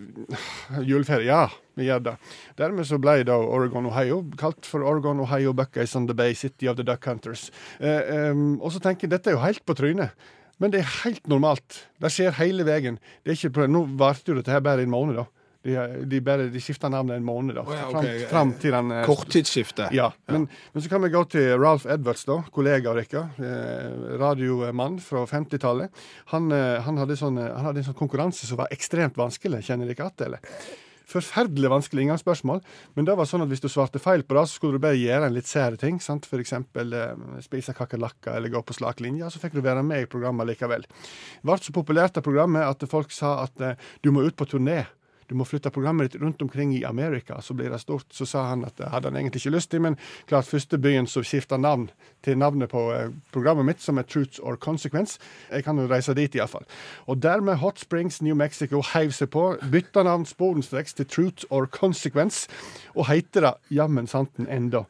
juleferie. 0.87 1.27
Ja, 1.27 1.49
vi 1.77 1.89
gjør 1.89 2.01
det. 2.07 2.15
Dermed 2.57 2.87
så 2.87 2.97
ble 2.97 3.19
da 3.27 3.35
Oregon, 3.37 3.85
Ohio 3.91 4.23
kalt 4.39 4.65
for 4.65 4.83
Oregon, 4.87 5.19
Ohio, 5.19 5.53
Buckeyes 5.53 5.95
on 5.99 6.07
the 6.07 6.15
Bay 6.15 6.33
City 6.33 6.67
of 6.71 6.77
the 6.79 6.87
Duck 6.87 7.05
Hunters. 7.05 7.49
Eh, 7.79 8.31
og 8.59 8.71
så 8.71 8.79
tenker 8.79 9.07
jeg, 9.07 9.17
dette 9.17 9.29
er 9.33 9.37
jo 9.37 9.43
helt 9.45 9.65
på 9.67 9.75
trynet. 9.77 10.15
Men 10.59 10.73
det 10.73 10.83
er 10.83 10.95
helt 11.05 11.27
normalt. 11.31 11.83
Det 11.99 12.11
skjer 12.13 12.35
hele 12.39 12.65
veien. 12.67 12.99
Det 13.23 13.33
er 13.33 13.39
ikke 13.39 13.67
nå 13.71 13.85
varte 13.99 14.31
jo 14.31 14.39
dette 14.39 14.51
her 14.51 14.63
bare 14.63 14.83
en 14.83 14.91
måned, 14.91 15.19
da. 15.21 15.27
De, 15.59 15.73
de, 16.07 16.21
bare, 16.23 16.45
de 16.47 16.59
skifta 16.63 16.87
navnet 16.87 17.19
en 17.19 17.25
måned, 17.27 17.57
da. 17.57 17.65
Å 17.67 17.75
ja, 17.75 17.87
fram, 17.91 18.05
ok. 18.05 18.21
fram 18.31 18.51
til 18.63 18.75
den 18.77 18.93
eh, 18.95 19.01
Korttidsskifte. 19.07 19.89
ja, 19.91 20.07
men, 20.31 20.45
men 20.71 20.83
så 20.85 20.91
kan 20.91 21.03
vi 21.03 21.11
gå 21.11 21.23
til 21.33 21.49
Ralph 21.59 21.87
Edwards, 21.91 22.23
da, 22.29 22.37
kollega 22.55 22.93
av 22.93 23.01
dere. 23.01 23.25
Eh, 23.43 24.05
radiomann 24.21 25.01
fra 25.03 25.25
50-tallet. 25.27 26.05
Han, 26.31 26.47
eh, 26.55 26.77
han, 26.85 27.01
hadde 27.03 27.19
sånn, 27.19 27.41
eh, 27.43 27.51
han 27.51 27.71
hadde 27.71 27.83
en 27.83 27.89
sånn 27.89 27.99
konkurranse 27.99 28.47
som 28.47 28.61
var 28.61 28.71
ekstremt 28.71 29.19
vanskelig. 29.19 29.65
Kjenner 29.67 29.91
dere 29.91 29.99
igjen 29.99 30.15
det, 30.15 30.29
eller? 30.29 30.87
Forferdelig 31.09 31.71
vanskelig 31.71 32.05
inngangsspørsmål. 32.05 32.61
Men 32.97 33.07
det 33.07 33.15
var 33.17 33.29
sånn 33.29 33.43
at 33.45 33.49
hvis 33.51 33.63
du 33.63 33.69
svarte 33.71 34.01
feil 34.01 34.23
på 34.25 34.37
det, 34.37 34.45
så 34.45 34.59
skulle 34.59 34.77
du 34.77 34.83
bare 34.83 34.99
gjøre 34.99 35.29
en 35.29 35.35
litt 35.35 35.49
sære 35.49 35.79
ting. 35.81 35.97
sant? 36.03 36.27
Eksempel 36.39 36.93
eh, 36.93 37.25
spise 37.45 37.73
kakerlakker 37.77 38.37
eller 38.37 38.53
gå 38.53 38.61
på 38.65 38.77
slak 38.77 39.01
linje. 39.03 39.31
Så 39.33 39.41
fikk 39.41 39.57
du 39.57 39.63
være 39.65 39.83
med 39.85 40.05
i 40.05 40.09
programmet 40.11 40.47
likevel. 40.51 40.85
Det 40.85 41.49
ble 41.49 41.57
så 41.59 41.75
populært 41.75 42.21
av 42.21 42.25
programmet 42.27 42.67
at 42.67 42.85
folk 42.91 43.11
sa 43.15 43.39
at 43.47 43.65
eh, 43.65 43.89
du 44.05 44.13
må 44.13 44.27
ut 44.27 44.37
på 44.37 44.47
turné. 44.49 44.83
Du 45.29 45.35
må 45.37 45.45
flytte 45.45 45.69
programmet 45.69 46.09
ditt 46.09 46.21
rundt 46.21 46.41
omkring 46.41 46.73
i 46.73 46.83
Amerika, 46.85 47.41
så 47.41 47.53
blir 47.53 47.69
det 47.69 47.79
stort. 47.83 48.07
Så 48.13 48.25
sa 48.25 48.47
han 48.49 48.65
at 48.65 48.77
det 48.77 48.89
hadde 48.89 49.11
han 49.11 49.19
egentlig 49.19 49.43
ikke 49.43 49.53
lyst 49.55 49.71
til, 49.71 49.83
men 49.85 49.97
klart 50.27 50.49
første 50.49 50.79
byen 50.81 51.07
som 51.07 51.23
skifta 51.23 51.57
navn 51.57 51.89
til 52.25 52.37
navnet 52.37 52.71
på 52.73 52.81
eh, 52.95 53.11
programmet 53.33 53.67
mitt, 53.67 53.83
som 53.83 54.01
er 54.01 54.07
Truth 54.09 54.41
or 54.41 54.57
Consequence. 54.57 55.19
Jeg 55.51 55.63
kan 55.63 55.77
jo 55.77 55.87
reise 55.89 56.15
dit, 56.17 56.35
iallfall. 56.35 56.65
Og 57.05 57.21
dermed 57.21 57.61
Hot 57.61 57.79
Springs, 57.79 58.21
New 58.25 58.35
Mexico, 58.35 58.81
heiv 58.93 59.13
seg 59.13 59.29
på, 59.35 59.45
bytta 59.71 60.03
navn 60.03 60.25
sporenstreks 60.25 60.97
til 60.97 61.05
Truth 61.05 61.45
or 61.49 61.69
Consequence, 61.69 62.49
og 62.95 63.07
heiter 63.11 63.45
det 63.45 63.53
jammen 63.77 64.09
santen 64.09 64.49
enda. 64.49 64.85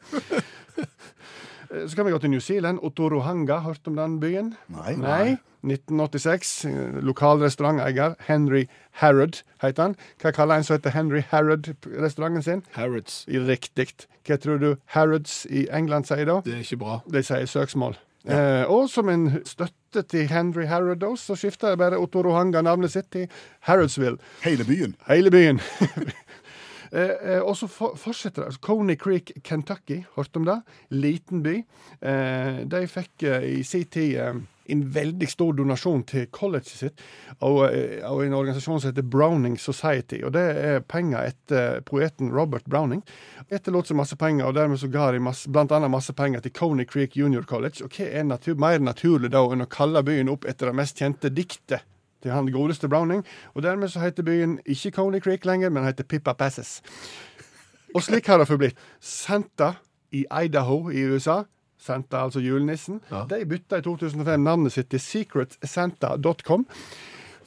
Eh, 1.72 1.86
Så 1.86 1.96
kan 1.96 2.06
vi 2.06 2.12
gå 2.12 2.18
til 2.18 2.30
New 2.30 2.40
Zealand. 2.40 2.78
Otorohanga, 2.82 3.60
hørt 3.60 3.86
om 3.86 3.96
den 3.96 4.18
byen? 4.20 4.54
Nei. 4.68 4.96
Nei. 4.96 5.36
1986. 5.62 6.64
eh, 6.64 7.00
Lokal 7.04 7.38
restauranteier 7.42 8.14
Henry 8.26 8.66
Harrod 8.92 9.42
heter 9.62 9.82
han. 9.82 9.96
Hva 10.22 10.32
kaller 10.32 10.56
en 10.56 10.64
som 10.64 10.76
heter 10.78 10.90
Henry 10.94 11.20
Harrod 11.30 11.68
restauranten 11.84 12.42
sin? 12.42 12.62
Harrods. 12.72 13.24
Riktig. 13.28 14.06
Hva 14.26 14.36
tror 14.40 14.58
du 14.60 14.76
Harrods 14.94 15.46
i 15.50 15.66
England 15.70 16.06
sier 16.08 16.24
da? 16.26 16.40
Det 16.44 16.54
er 16.54 16.64
ikke 16.64 16.80
bra. 16.80 17.00
De 17.10 17.22
sier 17.22 17.46
søksmål. 17.46 17.98
Eh, 18.28 18.64
og 18.68 18.88
som 18.92 19.08
en 19.08 19.28
støtte 19.48 20.02
til 20.08 20.26
Henry 20.28 20.66
Harrod, 20.68 21.04
så 21.16 21.36
skifta 21.36 21.74
bare 21.80 21.96
Otorohanga 21.98 22.60
navnet 22.62 22.92
sitt 22.92 23.08
til 23.12 23.28
Harrodsville. 23.68 24.18
Hele 24.44 24.64
byen. 24.64 24.96
Hele 25.08 25.30
byen. 25.32 25.60
Eh, 26.92 27.34
eh, 27.34 27.40
og 27.40 27.56
så 27.58 27.68
for, 27.70 27.96
fortsetter 27.98 28.42
det. 28.42 28.52
Altså, 28.52 28.62
Coney 28.66 28.96
Creek, 28.98 29.32
Kentucky, 29.44 30.02
hørte 30.16 30.40
om 30.42 30.48
det? 30.48 30.60
Liten 30.90 31.44
by. 31.46 31.60
Eh, 32.00 32.62
de 32.70 32.86
fikk 32.90 33.26
eh, 33.28 33.46
i 33.60 33.62
sin 33.66 33.86
tid 33.90 34.16
eh, 34.18 34.40
en 34.70 34.82
veldig 34.94 35.26
stor 35.30 35.54
donasjon 35.58 36.02
til 36.06 36.26
colleget 36.34 36.70
sitt 36.70 37.02
av, 37.42 37.56
og, 37.56 38.22
en 38.24 38.36
organisasjon 38.38 38.80
som 38.82 38.90
heter 38.90 39.06
Browning 39.06 39.56
Society. 39.58 40.20
Og 40.26 40.34
det 40.36 40.44
er 40.62 40.84
penger 40.86 41.32
etter 41.32 41.80
poeten 41.86 42.30
Robert 42.34 42.66
Browning. 42.70 43.02
Etterlot 43.48 43.90
seg 43.90 43.98
masse 43.98 44.18
penger, 44.18 44.46
og 44.46 44.58
dermed 44.58 44.80
så 44.82 44.90
ga 44.92 45.10
de 45.14 45.22
masse, 45.22 45.50
blant 45.50 45.74
annet 45.74 45.90
masse 45.92 46.14
penger 46.16 46.44
til 46.44 46.54
Coney 46.54 46.86
Creek 46.90 47.18
Junior 47.18 47.46
College. 47.50 47.84
Og 47.86 47.94
hva 47.94 48.10
er 48.10 48.26
natur, 48.28 48.58
mer 48.60 48.82
naturlig 48.82 49.32
da 49.34 49.42
enn 49.46 49.66
å 49.66 49.70
kalle 49.70 50.04
byen 50.06 50.30
opp 50.32 50.46
etter 50.50 50.70
det 50.70 50.78
mest 50.82 51.02
kjente 51.02 51.32
diktet? 51.34 51.86
Til 52.22 52.30
han 52.34 52.50
godeste 52.52 52.88
Browning, 52.88 53.24
og 53.54 53.62
dermed 53.62 53.88
så 53.88 54.00
heter 54.00 54.22
byen 54.22 54.58
ikke 54.66 54.90
Coney 54.90 55.20
Creek 55.20 55.44
lenger, 55.44 55.70
men 55.70 55.84
heter 55.84 56.04
Pippa 56.04 56.32
Passes. 56.32 56.82
Og 57.94 58.02
slik 58.02 58.26
har 58.26 58.38
det 58.38 58.48
forblitt. 58.48 58.76
Santa 59.00 59.72
i 60.12 60.24
Idaho 60.44 60.90
i 60.90 61.04
USA, 61.10 61.42
Santa 61.78 62.24
altså 62.24 62.40
julenissen, 62.40 63.00
Ja. 63.10 63.24
de 63.30 63.46
bytta 63.46 63.76
i 63.78 63.82
2005 63.82 64.40
navnet 64.40 64.72
sitt 64.72 64.90
til 64.90 65.00
secretsanta.com. 65.00 66.66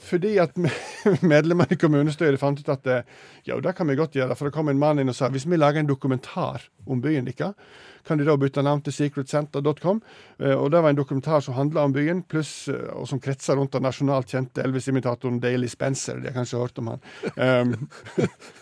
Fordi 0.04 0.36
at 0.44 0.58
medlemmene 1.34 1.72
i 1.72 1.80
kommunestyret 1.80 2.42
fant 2.42 2.60
ut 2.60 2.70
at 2.74 2.88
eh, 2.92 3.06
ja, 3.48 3.56
det 3.64 3.76
kan 3.78 3.88
vi 3.88 3.96
godt 4.00 4.18
gjøre. 4.20 4.36
For 4.36 4.50
det 4.50 4.56
kom 4.56 4.70
en 4.72 4.80
mann 4.82 5.00
inn 5.00 5.12
og 5.12 5.16
sa 5.18 5.30
hvis 5.32 5.48
vi 5.48 5.60
lager 5.60 5.80
en 5.84 5.90
dokumentar 5.90 6.66
om 6.86 7.00
byen 7.04 7.28
deres, 7.30 7.56
kan 8.04 8.20
de 8.20 8.26
da 8.28 8.34
bytte 8.36 8.60
navn 8.68 8.82
til 8.84 8.92
secretcenter.com. 8.92 10.02
Eh, 10.44 10.52
Og 10.60 10.72
det 10.74 10.82
var 10.84 10.92
en 10.92 11.00
dokumentar 11.00 11.40
som 11.46 11.56
handla 11.56 11.86
om 11.88 11.94
byen, 11.96 12.24
pluss, 12.28 12.68
eh, 12.68 12.90
og 12.92 13.08
som 13.08 13.22
kretsa 13.24 13.56
rundt 13.56 13.72
den 13.78 13.86
nasjonalt 13.88 14.28
kjente 14.34 14.64
Elvis-imitatoren 14.66 15.40
Daily 15.44 15.70
Spencer. 15.72 16.20
De 16.20 16.28
har 16.28 16.36
kanskje 16.36 16.60
hørt 16.60 16.82
om 16.84 16.92
han. 16.92 17.06
Um, 17.38 17.88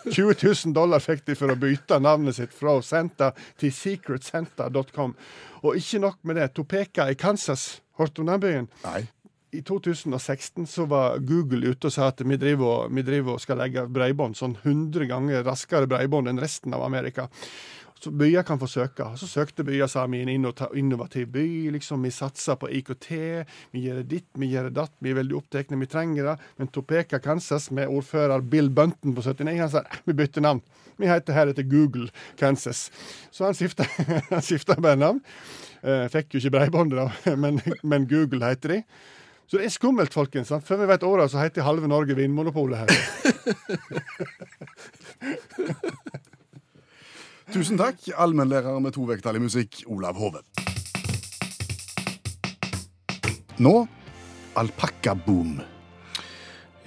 20 0.06 0.36
000 0.46 0.76
dollar 0.78 1.02
fikk 1.02 1.24
de 1.26 1.34
for 1.38 1.50
å 1.50 1.58
bytte 1.58 1.98
navnet 1.98 2.38
sitt 2.38 2.54
fra 2.54 2.76
Center 2.86 3.34
til 3.58 3.74
secretcenter.com. 3.74 5.16
Og 5.66 5.78
ikke 5.78 6.02
nok 6.06 6.22
med 6.22 6.38
det. 6.38 6.52
Topeka 6.54 7.08
i 7.10 7.18
Kansas, 7.18 7.80
hørte 7.98 8.20
du 8.20 8.24
om 8.26 8.30
den 8.30 8.46
byen? 8.46 8.70
Nei. 8.86 9.02
I 9.52 9.60
2016 9.62 10.66
så 10.66 10.84
var 10.88 11.18
Google 11.18 11.74
ute 11.74 11.90
og 11.90 11.92
sa 11.92 12.06
at 12.08 12.22
vi 12.24 12.38
driver 12.40 12.88
vi 12.88 13.02
driver 13.04 13.36
og 13.36 13.42
skal 13.42 13.58
legge 13.60 13.84
bredbånd 13.84 14.38
sånn 14.38 14.54
100 14.62 15.04
ganger 15.10 15.44
raskere 15.44 15.88
bredbånd 15.90 16.30
enn 16.30 16.40
resten 16.40 16.72
av 16.72 16.84
Amerika. 16.86 17.26
Så 18.02 18.10
byer 18.10 18.42
kan 18.42 18.58
få 18.58 18.66
søke. 18.66 19.04
Så 19.20 19.28
søkte 19.30 19.62
byer 19.62 19.86
sa 19.92 20.06
vi 20.10 20.22
en 20.24 20.32
innovativ 20.32 21.28
by. 21.36 21.44
liksom 21.70 22.02
Vi 22.02 22.10
satser 22.10 22.56
på 22.58 22.70
IKT. 22.80 23.12
Vi 23.76 23.84
gjør 23.84 24.00
det 24.00 24.08
ditt, 24.10 24.26
vi 24.34 24.48
gjør 24.50 24.70
det 24.70 24.74
datt. 24.80 24.96
Vi 24.98 25.12
er 25.12 25.20
veldig 25.20 25.36
opptatt, 25.38 25.70
vi 25.70 25.86
trenger 25.86 26.32
det. 26.32 26.36
Men 26.56 26.72
Topeka, 26.72 27.20
Kansas, 27.20 27.70
med 27.70 27.92
ordfører 27.92 28.40
Bill 28.40 28.70
Bunton 28.70 29.14
på 29.14 29.22
79, 29.22 29.58
han 29.60 29.70
sa 29.70 29.84
"Eh, 29.84 30.00
vi 30.04 30.12
bytter 30.14 30.40
navn. 30.40 30.62
Vi 30.98 31.06
heter 31.06 31.32
heretter 31.32 31.62
Google 31.62 32.08
Kansas. 32.36 32.90
Så 33.30 33.44
han 33.44 33.54
skifta, 33.54 33.84
han 34.30 34.42
skifta 34.42 34.80
bare 34.80 34.96
navn. 34.96 35.20
Eh, 35.82 36.08
fikk 36.08 36.34
jo 36.34 36.38
ikke 36.40 36.58
bredbåndet, 36.58 36.98
da, 36.98 37.36
men, 37.42 37.60
men 37.82 38.08
Google 38.08 38.48
heter 38.48 38.68
de. 38.68 38.82
Så 39.52 39.58
det 39.60 39.66
er 39.68 39.72
skummelt, 39.74 40.14
folkens. 40.16 40.48
sant? 40.48 40.64
Før 40.64 40.78
vi 40.80 40.86
vet 40.88 41.02
året, 41.04 41.28
så 41.28 41.36
heter 41.42 41.60
halve 41.66 41.84
Norge 41.84 42.14
Vinmonopolet 42.16 42.78
her. 42.78 42.88
Tusen 47.52 47.76
takk, 47.76 48.00
allmennlærer 48.16 48.80
med 48.80 48.96
to 48.96 49.04
vekttall 49.10 49.36
i 49.36 49.42
musikk, 49.44 49.84
Olav 49.92 50.16
Hove. 50.16 50.40
Nå 53.60 53.84
alpakkaboom. 54.56 55.60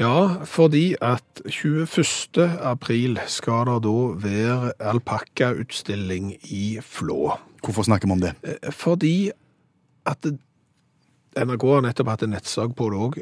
Ja, 0.01 0.41
fordi 0.49 0.97
at 1.05 1.45
21. 1.45 2.49
april 2.65 3.21
skal 3.29 3.69
det 3.69 3.77
da 3.85 3.93
være 4.25 4.73
alpakkautstilling 4.79 6.33
i 6.49 6.79
Flå. 6.81 7.37
Hvorfor 7.61 7.85
snakker 7.85 8.09
vi 8.09 8.17
om 8.17 8.25
det? 8.25 8.33
Eh, 8.41 8.73
Fordi 8.73 9.29
at 10.09 10.25
NRK 11.35 11.67
har 11.73 11.83
nettopp 11.85 12.13
hatt 12.13 12.23
en 12.23 12.35
nettsak 12.35 12.75
på 12.77 12.89
det 12.91 13.01
òg. 13.07 13.19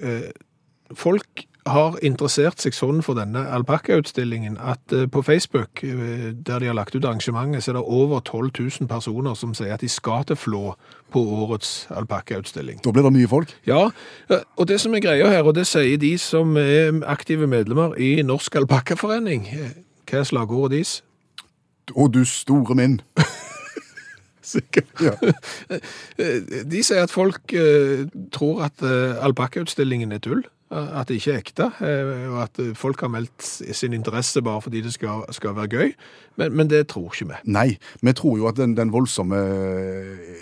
Folk 0.94 1.48
har 1.66 1.96
interessert 2.04 2.60
seg 2.60 2.76
sånn 2.76 3.00
for 3.06 3.16
denne 3.18 3.40
alpakkautstillingen 3.56 4.58
at 4.60 4.94
eh, 4.94 5.06
på 5.12 5.22
Facebook, 5.24 5.84
eh, 5.88 6.34
der 6.36 6.60
de 6.60 6.68
har 6.70 6.76
lagt 6.76 6.96
ut 6.96 7.06
arrangementet, 7.06 7.64
så 7.64 7.72
er 7.72 7.78
det 7.78 7.86
over 7.88 8.20
12 8.20 8.52
000 8.82 8.90
personer 8.92 9.38
som 9.40 9.54
sier 9.56 9.72
at 9.76 9.84
de 9.84 9.90
skal 9.92 10.26
til 10.28 10.40
Flå 10.40 10.74
på 11.14 11.24
årets 11.24 11.86
alpakkautstilling. 11.96 12.82
Da 12.84 12.92
blir 12.92 13.08
det 13.08 13.14
mye 13.16 13.32
folk. 13.32 13.56
Ja, 13.70 13.86
eh, 14.30 14.44
og 14.58 14.68
det 14.68 14.82
som 14.84 14.96
er 14.96 15.06
greia 15.06 15.30
her, 15.32 15.48
og 15.48 15.56
det 15.56 15.66
sier 15.70 15.96
de 16.02 16.12
som 16.20 16.58
er 16.60 17.00
aktive 17.08 17.48
medlemmer 17.48 17.96
i 17.96 18.18
Norsk 18.28 18.60
Alpakkaforening. 18.60 19.48
Eh, 19.56 19.74
Hva 20.10 20.20
er 20.20 20.28
slagordet 20.28 20.76
deres? 20.76 20.98
Å, 21.96 22.08
du 22.12 22.24
store 22.28 22.76
min. 22.76 23.00
Sikkert. 24.44 24.92
Ja. 25.02 25.16
De 26.72 26.84
sier 26.84 27.06
at 27.06 27.14
folk 27.14 27.54
eh, 27.56 28.04
tror 28.34 28.66
at 28.68 28.84
eh, 28.84 29.16
alpakkautstillingen 29.24 30.12
er 30.12 30.20
tull, 30.24 30.44
eh, 30.74 30.90
at 31.00 31.08
det 31.08 31.22
ikke 31.22 31.32
er 31.32 31.40
ekte, 31.40 31.70
eh, 31.80 32.12
og 32.28 32.42
at 32.44 32.60
folk 32.78 33.06
har 33.06 33.12
meldt 33.14 33.46
sin 33.48 33.96
interesse 33.96 34.44
bare 34.44 34.66
fordi 34.66 34.82
det 34.84 34.92
skal, 34.98 35.24
skal 35.32 35.56
være 35.56 35.72
gøy, 35.72 35.94
men, 36.42 36.58
men 36.60 36.70
det 36.72 36.82
tror 36.92 37.08
ikke 37.14 37.30
vi. 37.32 37.40
Nei, 37.56 37.78
vi 38.04 38.16
tror 38.20 38.36
jo 38.42 38.50
at 38.52 38.60
den, 38.60 38.76
den 38.76 38.92
voldsomme 38.92 39.40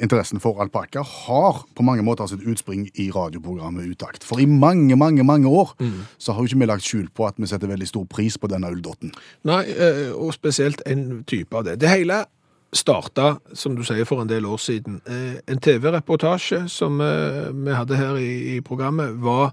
interessen 0.02 0.42
for 0.42 0.64
alpakka 0.64 1.06
har 1.06 1.62
på 1.78 1.86
mange 1.86 2.06
måter 2.08 2.32
sitt 2.32 2.42
utspring 2.48 2.88
i 2.96 3.12
radioprogrammet 3.14 3.92
Utakt. 3.92 4.26
For 4.26 4.42
i 4.42 4.50
mange, 4.50 4.96
mange 4.98 5.24
mange 5.28 5.50
år 5.50 5.76
så 6.18 6.34
har 6.34 6.42
jo 6.42 6.50
ikke 6.50 6.64
vi 6.64 6.70
lagt 6.74 6.88
skjul 6.88 7.10
på 7.14 7.28
at 7.28 7.38
vi 7.38 7.50
setter 7.50 7.70
veldig 7.70 7.90
stor 7.90 8.06
pris 8.10 8.38
på 8.40 8.50
denne 8.50 8.72
ulldotten. 8.72 9.14
Nei, 9.46 9.66
og 10.16 10.32
spesielt 10.34 10.82
en 10.90 11.26
type 11.28 11.58
av 11.58 11.68
det. 11.68 11.82
Det 11.82 11.92
hele 11.92 12.24
starta, 12.74 13.38
som 13.54 13.76
du 13.76 13.84
sier, 13.84 14.06
for 14.08 14.22
en 14.24 14.30
del 14.30 14.46
år 14.48 14.58
siden. 14.64 15.02
Eh, 15.06 15.40
En 15.48 15.60
TV-reportasje 15.60 16.64
som 16.72 17.02
eh, 17.02 17.50
vi 17.52 17.72
hadde 17.76 17.98
her 18.00 18.16
i, 18.18 18.60
programmet, 18.62 19.18
var 19.22 19.52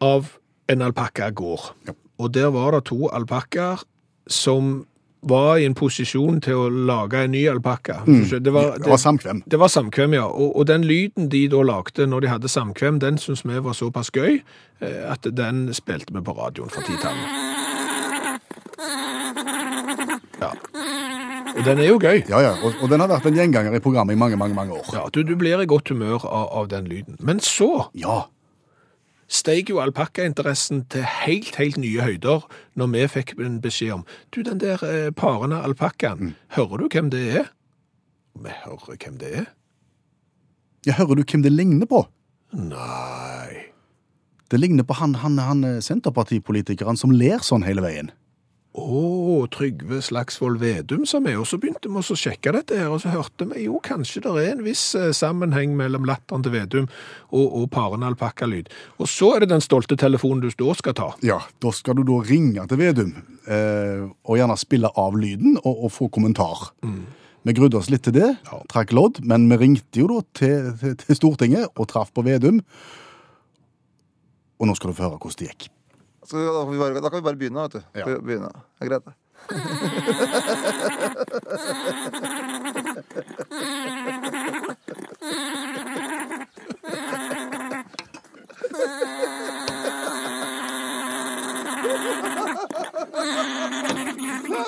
av 0.00 0.32
en 0.68 0.82
alpakkagård. 0.82 1.72
Ja. 1.86 1.92
Og 2.20 2.32
der 2.34 2.50
var 2.52 2.72
det 2.72 2.84
to 2.90 3.06
alpakkaer 3.08 3.80
som 4.28 4.86
var 5.22 5.58
i 5.60 5.66
en 5.68 5.74
posisjon 5.76 6.38
til 6.40 6.54
å 6.56 6.68
lage 6.70 7.18
en 7.26 7.30
ny 7.34 7.42
alpakka. 7.50 7.98
Det, 8.06 8.52
var- 8.52 8.78
Det 8.78 8.88
var 8.88 8.96
samkvem. 8.98 9.42
det 9.46 9.58
var 9.60 9.68
samkvem, 9.68 10.14
ja. 10.16 10.24
Og, 10.24 10.56
og 10.56 10.66
den 10.66 10.82
lyden 10.88 11.28
de 11.28 11.42
da 11.52 11.60
lagde 11.62 12.06
når 12.08 12.20
de 12.24 12.28
hadde 12.28 12.48
samkvem, 12.48 12.98
den 13.00 13.18
syns 13.18 13.44
vi 13.44 13.58
var 13.60 13.72
såpass 13.76 14.10
gøy 14.10 14.40
eh, 14.80 15.12
at 15.12 15.22
den 15.36 15.68
spilte 15.74 16.12
vi 16.16 16.22
på 16.24 16.32
radioen 16.38 16.70
for 16.72 16.80
titallet. 16.82 17.26
Ja. 20.40 20.52
Og 21.60 21.66
den 21.66 21.78
er 21.82 21.90
jo 21.90 21.98
gøy. 22.00 22.22
Ja, 22.24 22.38
ja, 22.40 22.50
og, 22.64 22.72
og 22.80 22.88
den 22.88 23.02
har 23.02 23.10
vært 23.10 23.26
en 23.28 23.34
gjenganger 23.36 23.74
i 23.76 23.82
programmet 23.84 24.16
i 24.16 24.18
mange, 24.18 24.36
mange 24.40 24.56
mange 24.56 24.72
år. 24.78 24.86
Ja, 24.96 25.02
du, 25.12 25.20
du 25.28 25.34
blir 25.36 25.60
i 25.60 25.66
godt 25.68 25.90
humør 25.92 26.22
av, 26.24 26.46
av 26.56 26.68
den 26.72 26.86
lyden. 26.88 27.18
Men 27.20 27.42
så 27.44 27.90
Ja, 28.00 28.22
steg 29.28 29.68
jo 29.68 29.82
alpakkainteressen 29.82 30.86
til 30.90 31.04
helt, 31.04 31.58
helt 31.60 31.76
nye 31.76 32.06
høyder 32.06 32.46
når 32.80 32.88
vi 32.94 33.02
fikk 33.12 33.34
en 33.44 33.58
beskjed 33.60 33.92
om 33.98 34.06
Du, 34.32 34.40
den 34.46 34.62
der 34.62 34.80
eh, 34.88 35.10
parende 35.12 35.60
alpakkaen, 35.60 36.32
hører 36.56 36.80
du 36.80 36.88
hvem 36.88 37.10
det 37.12 37.26
er? 37.42 37.52
Vi 38.40 38.56
hører 38.64 38.96
hvem 38.96 39.20
det 39.20 39.34
er. 39.42 39.50
ja 40.88 40.96
hører 40.96 41.20
du 41.20 41.26
hvem 41.28 41.44
det 41.44 41.52
ligner 41.52 41.86
på? 41.92 42.06
Nei 42.56 43.68
Det 44.50 44.58
ligner 44.64 44.88
på 44.88 44.96
han, 44.96 45.18
han, 45.20 45.36
han 45.44 45.62
eh, 45.74 45.82
Senterpartipolitikeren 45.84 46.96
som 46.96 47.12
ler 47.12 47.44
sånn 47.44 47.68
hele 47.68 47.84
veien. 47.84 48.08
Å, 48.70 49.46
Trygve 49.50 49.98
Slagsvold 49.98 50.60
Vedum 50.62 51.02
som 51.08 51.24
er, 51.26 51.40
og 51.42 51.46
så 51.50 51.58
begynte 51.58 51.90
vi 51.90 51.98
å 51.98 52.16
sjekke 52.16 52.52
dette 52.54 52.76
her, 52.78 52.86
og 52.94 53.00
så 53.02 53.10
hørte 53.10 53.48
vi 53.50 53.64
jo 53.64 53.80
kanskje 53.82 54.22
det 54.22 54.34
er 54.44 54.52
en 54.52 54.62
viss 54.62 54.84
eh, 54.94 55.08
sammenheng 55.16 55.72
mellom 55.78 56.06
latteren 56.06 56.44
til 56.46 56.54
Vedum 56.54 56.86
og, 56.86 57.46
og 57.48 57.64
paren 57.74 58.06
alpakkalyd. 58.06 58.70
Og 59.02 59.10
så 59.10 59.32
er 59.34 59.42
det 59.42 59.50
den 59.50 59.64
stolte 59.64 59.98
telefonen 59.98 60.44
du 60.44 60.54
da 60.54 60.76
skal 60.78 60.94
ta. 61.00 61.08
Ja, 61.26 61.40
da 61.58 61.72
skal 61.74 61.98
du 61.98 62.04
da 62.06 62.20
ringe 62.28 62.62
til 62.70 62.78
Vedum, 62.78 63.10
eh, 63.50 64.06
og 64.06 64.38
gjerne 64.38 64.58
spille 64.62 64.92
av 65.02 65.18
lyden 65.18 65.58
og, 65.64 65.74
og 65.88 65.90
få 65.96 66.06
kommentar. 66.14 66.68
Vi 67.42 67.56
grudde 67.56 67.80
oss 67.80 67.90
litt 67.90 68.04
til 68.06 68.14
det, 68.20 68.30
Ja. 68.46 68.62
trakk 68.70 68.94
lodd, 68.94 69.18
men 69.26 69.48
vi 69.50 69.58
ringte 69.64 69.98
jo 70.04 70.06
da 70.14 70.22
til, 70.38 70.70
til, 70.78 70.94
til 71.00 71.18
Stortinget 71.18 71.74
og 71.74 71.90
traff 71.90 72.14
på 72.14 72.22
Vedum. 72.22 72.62
Og 74.60 74.68
nå 74.70 74.78
skal 74.78 74.92
du 74.92 74.98
få 74.98 75.08
høre 75.08 75.18
hvordan 75.18 75.42
det 75.42 75.50
gikk. 75.54 75.70
Så 76.30 76.36
da, 76.38 76.60
kan 76.62 76.72
vi 76.72 76.78
bare, 76.78 77.00
da 77.02 77.10
kan 77.10 77.18
vi 77.18 77.26
bare 77.26 77.40
begynne, 77.40 77.64
vet 77.66 77.72
du. 77.72 77.82
Ja. 77.98 78.04
Be- 78.06 78.20
Begynne. 78.22 78.52
Det 78.78 78.86
er 78.86 78.92
greit, 78.92 79.08
det. 79.10 79.14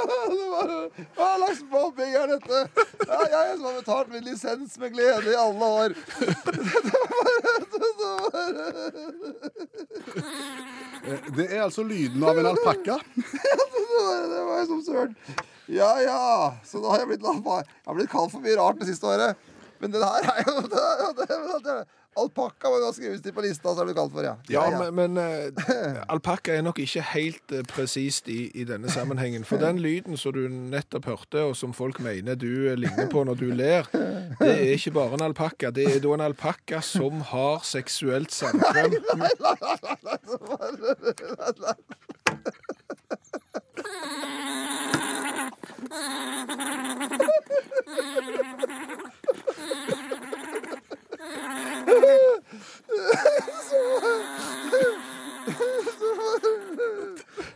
Hva 0.03 1.29
slags 1.39 1.61
mobbing 1.71 2.15
er 2.17 2.27
dette? 2.33 2.61
Ja, 3.07 3.19
jeg 3.33 3.57
som 3.59 3.67
har 3.69 3.77
betalt 3.79 4.09
min 4.13 4.25
lisens 4.27 4.79
med 4.81 4.95
glede 4.97 5.33
i 5.33 5.37
alle 5.39 5.65
år. 5.83 5.95
Det 9.53 9.62
er 11.41 11.63
altså 11.65 11.85
lyden 11.87 12.23
av 12.27 12.39
en 12.39 12.51
alpakka. 12.53 12.99
Det 13.15 13.25
var, 13.95 14.21
det 14.35 14.43
var 14.49 14.61
jo 14.61 14.67
som 14.69 14.83
søren. 14.85 15.17
Ja, 15.73 15.93
ja. 16.03 16.21
Så 16.67 16.83
da 16.83 16.93
har 16.93 17.03
jeg 17.03 17.13
blitt, 17.15 17.25
jeg 17.25 17.65
har 17.89 17.97
blitt 17.97 18.13
kalt 18.13 18.35
for 18.35 18.45
mye 18.45 18.59
rart 18.59 18.81
det 18.83 18.91
siste 18.91 19.09
året. 19.09 19.39
Men 19.83 19.95
det 19.95 20.03
her 20.05 20.29
er 20.31 20.45
jo 20.47 20.61
det, 20.71 20.87
det, 21.19 21.39
det, 21.67 21.77
Alpakka 22.19 22.69
må 22.69 22.77
jo 22.77 22.85
ha 22.91 22.93
skrives 22.93 23.23
til 23.25 23.33
på 23.33 23.41
lista, 23.41 23.73
så 23.73 23.81
er 23.83 23.89
det 23.89 23.95
kalt 23.97 24.13
for, 24.13 24.27
ja. 24.27 24.35
Ja, 24.53 24.67
men, 24.83 24.93
men 24.99 25.17
eh, 25.17 26.03
alpakka 26.13 26.53
er 26.59 26.65
nok 26.67 26.77
ikke 26.83 27.01
helt 27.15 27.55
eh, 27.57 27.63
presist 27.71 28.29
i, 28.29 28.51
i 28.53 28.67
denne 28.69 28.91
sammenhengen. 28.93 29.47
For 29.49 29.57
den 29.63 29.81
lyden 29.81 30.19
som 30.21 30.35
du 30.37 30.43
nettopp 30.53 31.09
hørte, 31.09 31.47
og 31.49 31.57
som 31.57 31.73
folk 31.73 32.03
mener 32.05 32.37
du 32.37 32.51
eh, 32.69 32.77
ligner 32.77 33.09
på 33.13 33.25
når 33.25 33.41
du 33.41 33.47
ler, 33.57 33.89
det 34.43 34.51
er 34.53 34.75
ikke 34.77 34.93
bare 34.99 35.17
en 35.17 35.25
alpakka. 35.31 35.73
Det 35.73 35.89
er 35.95 36.03
da 36.05 36.13
en 36.19 36.27
alpakka 36.29 36.83
som 36.85 37.25
har 37.33 37.65
seksuelt 37.65 38.35
samkvem. 38.37 38.99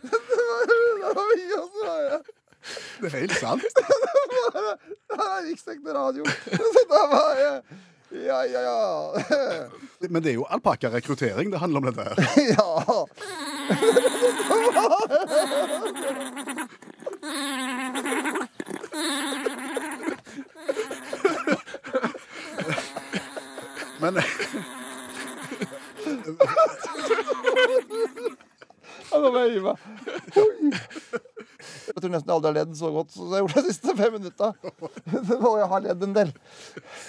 Oi, 0.07 1.41
og 1.57 1.69
så 1.73 1.85
er 1.87 2.01
jeg- 2.09 2.23
Det 3.01 3.13
er 3.13 3.19
helt 3.19 3.31
sant. 3.39 3.61
Det 3.63 5.15
her 5.21 5.37
er 5.37 5.46
riksdekkende 5.57 5.93
radio. 5.93 6.23
Så 6.25 6.85
da 6.89 7.01
var 7.11 7.35
jeg 7.41 7.61
Ja, 8.27 8.43
ja, 8.47 8.61
ja. 8.61 8.79
Men 10.09 10.23
det 10.23 10.29
er 10.31 10.35
jo 10.37 10.45
alpakkarekruttering 10.47 11.51
det 11.51 11.59
handler 11.59 11.79
om 11.79 11.85
dette 11.89 12.01
her. 12.07 12.15
Ja. 12.55 13.05
Men 23.99 24.15
Ja, 29.07 29.19
nå 29.21 29.29
må 29.31 29.39
jeg 29.45 29.51
gi 29.55 29.61
meg. 29.63 29.77
Oi. 30.41 30.71
Jeg 31.87 32.01
tror 32.01 32.11
nesten 32.27 32.35
aldri 32.35 32.51
har 32.51 32.65
ledd 32.65 32.75
så 32.77 32.91
godt 32.91 33.13
som 33.15 33.31
jeg 33.31 33.43
gjorde 33.43 33.61
de 33.61 33.71
siste 33.71 33.95
fem 33.95 34.13
minutta. 34.17 34.51
Og 35.47 35.57
jeg 35.61 35.69
har 35.71 35.83
ledd 35.85 36.03
en 36.03 36.15
del. 36.15 36.31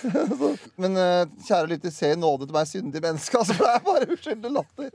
Så, 0.38 0.57
Men 0.78 0.96
eh, 0.96 1.26
kjære 1.46 1.70
lytter, 1.72 1.90
se 1.90 2.12
i 2.12 2.18
nåde 2.18 2.46
til 2.46 2.54
meg 2.54 2.68
syndige 2.68 3.02
menneske. 3.02 3.38
Altså, 3.38 3.54
for 3.54 3.64
det 3.66 3.74
er 3.74 3.85
bare 3.87 4.11
uskyldig 4.14 4.52
latter. 4.54 4.90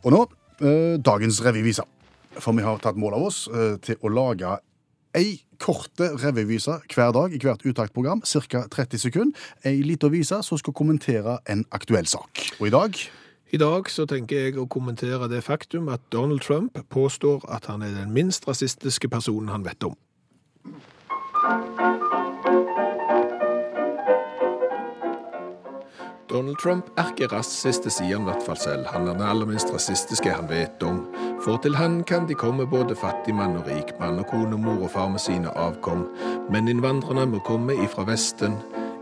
Og 0.00 0.14
nå 0.14 0.24
eh, 0.62 0.96
dagens 1.02 1.42
revyvise. 1.44 1.84
For 2.40 2.56
vi 2.56 2.64
har 2.64 2.80
tatt 2.80 2.98
mål 2.98 3.18
av 3.18 3.28
oss 3.28 3.46
eh, 3.50 3.76
til 3.82 3.98
å 4.00 4.12
lage 4.12 4.58
ei 5.18 5.40
korte 5.60 6.12
revyvise 6.22 6.78
hver 6.94 7.10
dag 7.12 7.32
i 7.34 7.40
hvert 7.42 7.64
uttaktprogram, 7.66 8.22
ca. 8.22 8.62
30 8.70 9.02
sekunder. 9.02 9.48
Ei 9.66 9.82
lita 9.82 10.08
vise 10.08 10.38
som 10.46 10.60
skal 10.60 10.76
kommentere 10.76 11.40
en 11.50 11.66
aktuell 11.74 12.06
sak. 12.08 12.46
Og 12.60 12.70
i 12.70 12.72
dag 12.72 12.94
I 13.52 13.58
dag 13.58 13.88
så 13.90 14.04
tenker 14.06 14.44
jeg 14.44 14.58
å 14.62 14.68
kommentere 14.70 15.26
det 15.26 15.40
faktum 15.42 15.88
at 15.90 16.04
Donald 16.14 16.44
Trump 16.46 16.76
påstår 16.94 17.42
at 17.50 17.64
han 17.66 17.82
er 17.82 17.96
den 17.96 18.12
minst 18.14 18.44
rasistiske 18.46 19.08
personen 19.10 19.50
han 19.50 19.64
vet 19.66 19.82
om. 19.82 19.96
Donald 26.30 26.60
Trump 26.62 26.92
er 26.94 27.10
ikke 27.10 27.26
rasist, 27.32 27.82
det 27.82 27.90
sier 27.90 28.14
han 28.14 28.22
i 28.22 28.28
hvert 28.30 28.46
fall 28.46 28.60
selv. 28.60 28.86
Han 28.94 29.08
er 29.08 29.18
den 29.18 29.26
aller 29.26 29.50
minst 29.50 29.72
rasistiske 29.74 30.30
han 30.30 30.46
vet 30.46 30.86
om. 30.86 31.02
For 31.42 31.58
til 31.58 31.74
han 31.74 32.04
kan 32.06 32.30
de 32.30 32.38
komme 32.38 32.68
både 32.70 32.94
fattig 32.94 33.34
mann 33.34 33.58
og 33.58 33.66
rik 33.66 33.96
mann 33.98 34.22
og 34.22 34.30
kone, 34.30 34.60
mor 34.62 34.78
og 34.78 34.94
far 34.94 35.10
med 35.10 35.24
sine 35.26 35.50
avkom. 35.58 36.06
Men 36.54 36.70
innvandrerne 36.70 37.26
må 37.34 37.42
komme 37.50 37.74
ifra 37.82 38.06
Vesten. 38.06 38.60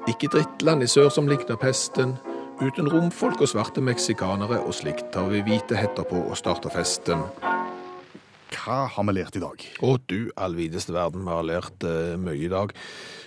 Ikke 0.08 0.32
drittland 0.32 0.80
i 0.82 0.88
sør 0.88 1.12
som 1.12 1.28
likner 1.28 1.60
pesten. 1.60 2.16
Uten 2.58 2.88
romfolk 2.90 3.38
og 3.44 3.46
svarte 3.52 3.78
meksikanere 3.78 4.56
og 4.66 4.72
slikt 4.74 5.12
tar 5.14 5.28
vi 5.30 5.44
hvite 5.46 5.76
hetter 5.78 6.02
på 6.02 6.18
og 6.26 6.34
starter 6.34 6.72
festen. 6.74 7.20
hva 8.50 8.78
har 8.90 9.06
vi 9.06 9.14
lært 9.14 9.38
i 9.38 9.42
dag? 9.44 9.62
Å 9.78 9.92
du 10.10 10.32
allvideste 10.34 10.90
verden, 10.92 11.22
vi 11.22 11.30
har 11.30 11.46
lært 11.46 11.86
uh, 11.86 12.18
mye 12.18 12.48
i 12.48 12.50
dag. 12.50 12.74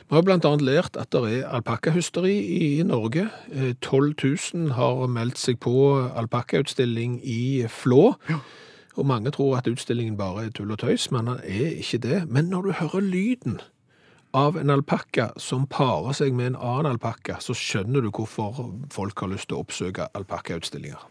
Vi 0.09 0.17
har 0.17 0.27
blant 0.27 0.43
annet 0.43 0.65
lært 0.67 0.99
at 0.99 1.15
det 1.15 1.23
er 1.31 1.47
alpakkahysteri 1.47 2.35
i 2.57 2.83
Norge. 2.83 3.29
Eh, 3.55 3.71
12 3.79 4.11
000 4.19 4.75
har 4.75 5.07
meldt 5.07 5.39
seg 5.39 5.61
på 5.63 5.77
alpakkautstilling 6.11 7.21
i 7.23 7.63
Flå. 7.71 8.17
Og 8.99 9.07
mange 9.07 9.31
tror 9.31 9.61
at 9.61 9.71
utstillingen 9.71 10.19
bare 10.19 10.49
er 10.49 10.51
tull 10.51 10.75
og 10.75 10.83
tøys, 10.83 11.07
men 11.15 11.31
den 11.31 11.39
er 11.47 11.77
ikke 11.79 12.03
det. 12.03 12.25
Men 12.27 12.51
når 12.51 12.67
du 12.67 12.71
hører 12.83 13.07
lyden 13.07 13.61
av 14.33 14.57
en 14.57 14.69
alpakka 14.69 15.31
som 15.41 15.65
parer 15.67 16.15
seg 16.17 16.33
med 16.37 16.53
en 16.53 16.59
annen 16.59 16.93
alpakka, 16.93 17.39
så 17.43 17.55
skjønner 17.57 18.05
du 18.05 18.11
hvorfor 18.11 18.61
folk 18.93 19.19
har 19.23 19.33
lyst 19.33 19.49
til 19.51 19.57
å 19.59 19.63
oppsøke 19.65 20.07
alpakkautstillinger. 20.17 21.01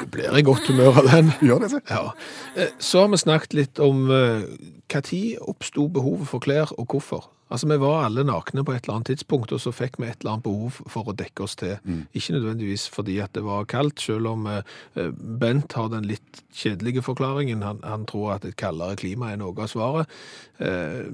Du 0.00 0.06
blir 0.12 0.36
i 0.38 0.42
godt 0.44 0.68
humør 0.70 1.00
av 1.00 1.08
den. 1.10 1.32
Gjør 1.44 1.64
det. 1.64 1.80
Ja. 1.90 2.12
Eh, 2.56 2.72
Så 2.78 3.00
har 3.04 3.08
vi 3.12 3.20
snakket 3.20 3.54
litt 3.56 3.80
om 3.82 4.06
når 4.92 5.38
oppsto 5.40 5.88
behovet 5.92 6.28
for 6.30 6.40
klær, 6.44 6.72
og 6.78 6.86
hvorfor. 6.92 7.30
Altså, 7.50 7.68
Vi 7.68 7.76
var 7.78 8.04
alle 8.04 8.24
nakne 8.26 8.64
på 8.64 8.72
et 8.74 8.84
eller 8.84 8.96
annet 8.96 9.06
tidspunkt, 9.12 9.52
og 9.52 9.60
så 9.62 9.72
fikk 9.72 10.00
vi 10.00 10.08
et 10.08 10.20
eller 10.20 10.36
annet 10.36 10.46
behov 10.46 10.80
for 10.90 11.06
å 11.06 11.14
dekke 11.14 11.44
oss 11.46 11.56
til. 11.56 11.76
Ikke 12.12 12.34
nødvendigvis 12.34 12.88
fordi 12.90 13.18
at 13.22 13.32
det 13.34 13.44
var 13.46 13.68
kaldt, 13.70 14.00
selv 14.02 14.26
om 14.32 14.46
eh, 14.50 14.62
eh, 14.96 15.12
Bent 15.14 15.72
har 15.78 15.88
den 15.92 16.08
litt 16.10 16.42
kjedelige 16.52 17.02
forklaringen. 17.06 17.62
Han, 17.62 17.82
han 17.84 18.06
tror 18.06 18.36
at 18.36 18.44
et 18.44 18.56
kaldere 18.56 18.96
klima 18.96 19.30
er 19.32 19.38
noe 19.38 19.54
av 19.54 19.70
svaret. 19.70 20.10
Eh, 20.58 21.06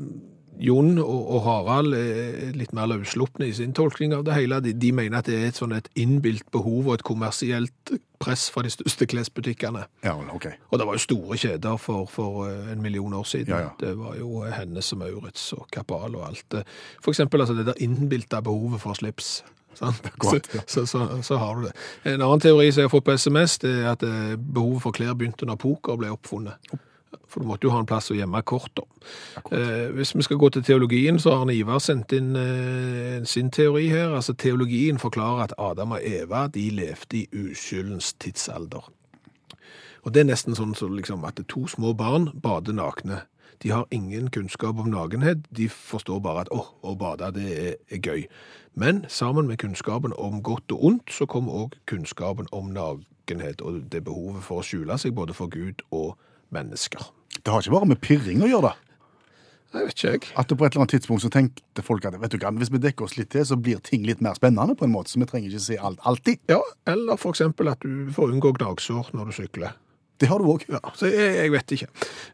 Jon 0.61 0.99
og, 1.01 1.39
Harald 1.47 1.95
er 1.97 2.53
litt 2.57 2.75
mer 2.77 2.91
løsslupne 2.91 3.49
i 3.49 3.55
sin 3.57 3.73
tolkning 3.77 4.13
av 4.15 4.27
det 4.27 4.37
hele. 4.37 4.61
De, 4.65 4.75
de 4.77 4.93
mener 4.95 5.19
at 5.19 5.29
det 5.31 5.39
er 5.39 5.47
et 5.49 5.59
sånn 5.59 5.75
et 5.77 5.89
innbilt 5.99 6.45
behov 6.55 6.91
og 6.91 6.99
et 6.99 7.07
kommersielt 7.07 7.95
press 8.23 8.47
fra 8.53 8.63
de 8.63 8.71
største 8.71 9.09
klesbutikkene. 9.11 9.87
Ja, 10.05 10.15
ok. 10.15 10.47
Og 10.71 10.79
det 10.79 10.87
var 10.87 10.99
jo 10.99 11.03
store 11.03 11.39
kjeder 11.41 11.81
for, 11.83 12.05
for 12.11 12.45
eh, 12.51 12.71
en 12.75 12.85
million 12.85 13.15
år 13.19 13.27
siden. 13.27 13.55
Ja, 13.55 13.65
ja. 13.67 13.73
Det 13.81 13.97
var 13.99 14.15
jo 14.21 14.45
Hennes 14.53 14.93
og 14.95 15.03
Maurits 15.03 15.49
og 15.57 15.67
Kapal 15.73 16.15
og 16.21 16.29
alt. 16.29 16.61
For 17.03 17.15
eksempel 17.15 17.43
altså 17.43 17.57
det 17.59 17.67
der 17.73 17.83
innbilte 17.83 18.43
behovet 18.45 18.85
for 18.85 18.99
slips. 18.99 19.41
Godt, 20.19 20.55
ja. 20.55 20.61
så, 20.67 20.87
så, 20.87 21.23
så, 21.23 21.37
har 21.37 21.55
du 21.55 21.63
det. 21.63 21.73
En 22.05 22.21
annen 22.21 22.41
teori 22.41 22.69
som 22.73 22.83
jeg 22.83 22.91
har 22.91 22.93
fått 22.93 23.09
på 23.09 23.17
SMS, 23.17 23.59
det 23.65 23.73
er 23.81 23.93
at 23.95 24.05
eh, 24.07 24.35
behovet 24.37 24.85
for 24.85 24.95
klær 24.95 25.17
begynte 25.17 25.49
når 25.49 25.59
poker 25.65 25.97
ble 25.99 26.13
oppfunnet. 26.13 26.75
For 27.29 27.41
du 27.41 27.49
måtte 27.49 27.67
jo 27.67 27.73
ha 27.73 27.81
en 27.81 27.89
plass 27.89 28.11
å 28.13 28.17
gjemme 28.17 28.43
kort 28.45 28.73
da. 28.77 28.85
Eh, 29.57 29.89
hvis 29.97 30.15
vi 30.17 30.25
skal 30.27 30.41
gå 30.41 30.51
til 30.53 30.65
teologien, 30.67 31.19
så 31.19 31.37
har 31.39 31.51
Ivar 31.53 31.81
sendt 31.81 32.13
inn 32.17 32.37
eh, 32.37 33.25
sin 33.25 33.51
teori 33.51 33.89
her. 33.89 34.13
Altså 34.13 34.35
Teologien 34.37 34.99
forklarer 34.99 35.49
at 35.49 35.55
Adam 35.59 35.97
og 35.97 36.05
Eva 36.05 36.47
de 36.53 36.69
levde 36.71 37.23
i 37.23 37.27
uskyldens 37.33 38.13
tidsalder. 38.21 38.89
Og 40.03 40.15
det 40.15 40.23
er 40.23 40.33
nesten 40.33 40.57
sånn 40.59 40.75
så 40.75 40.89
liksom, 40.91 41.25
at 41.25 41.41
to 41.49 41.67
små 41.71 41.95
barn 41.97 42.33
bader 42.43 42.75
nakne. 42.77 43.23
De 43.63 43.71
har 43.71 43.87
ingen 43.95 44.29
kunnskap 44.35 44.79
om 44.79 44.91
nakenhet. 44.91 45.47
De 45.55 45.69
forstår 45.71 46.19
bare 46.21 46.45
at 46.45 46.51
å, 46.51 46.65
å 46.83 46.97
bade, 46.99 47.31
det 47.37 47.53
er, 47.53 47.77
er 47.89 48.03
gøy. 48.03 48.27
Men 48.75 49.05
sammen 49.09 49.47
med 49.47 49.61
kunnskapen 49.63 50.13
om 50.19 50.43
godt 50.43 50.73
og 50.75 50.85
ondt, 50.85 51.13
så 51.15 51.29
kommer 51.31 51.65
òg 51.65 51.79
kunnskapen 51.87 52.51
om 52.53 52.73
nakenhet 52.75 53.63
og 53.63 53.85
det 53.93 54.03
behovet 54.05 54.43
for 54.43 54.61
å 54.61 54.67
skjule 54.67 54.99
seg 54.99 55.15
både 55.15 55.37
for 55.37 55.53
Gud 55.53 55.85
og 55.91 56.17
mennesker. 56.17 56.29
Det 56.53 57.53
har 57.53 57.63
ikke 57.63 57.75
bare 57.75 57.91
med 57.91 58.01
pirring 58.05 58.45
å 58.45 58.51
gjøre, 58.51 58.73
da. 58.73 58.93
Jeg 59.73 59.87
vet 59.89 59.95
ikke, 59.97 60.11
jeg. 60.13 60.33
At 60.37 60.51
det 60.51 60.57
på 60.61 60.67
et 60.67 60.75
eller 60.75 60.83
annet 60.85 60.93
tidspunkt 60.93 61.23
så 61.25 61.31
tenkte 61.33 61.85
folk 61.85 62.05
at 62.05 62.19
vet 62.21 62.35
du 62.35 62.37
hva, 62.43 62.51
hvis 62.61 62.73
vi 62.75 62.81
dekker 62.83 63.07
oss 63.07 63.17
litt 63.17 63.31
til, 63.33 63.45
så 63.49 63.57
blir 63.57 63.81
ting 63.85 64.05
litt 64.05 64.21
mer 64.25 64.37
spennende 64.37 64.77
på 64.77 64.85
en 64.85 64.93
måte, 64.93 65.09
så 65.09 65.23
vi 65.23 65.29
trenger 65.31 65.49
ikke 65.49 65.65
se 65.65 65.79
alt 65.81 66.03
alltid. 66.09 66.43
Ja, 66.53 66.61
eller 66.93 67.17
for 67.21 67.33
eksempel 67.33 67.73
at 67.73 67.81
du 67.81 68.13
får 68.13 68.35
unngå 68.35 68.53
gnagsår 68.59 69.15
når 69.17 69.31
du 69.31 69.37
sykler. 69.39 69.79
Det 70.21 70.29
har 70.31 70.39
du 70.39 70.47
òg. 70.53 70.63
Ja, 70.71 70.79
så 70.95 71.09
jeg, 71.11 71.33
jeg 71.35 71.51
vet 71.51 71.73
ikke. 71.75 71.89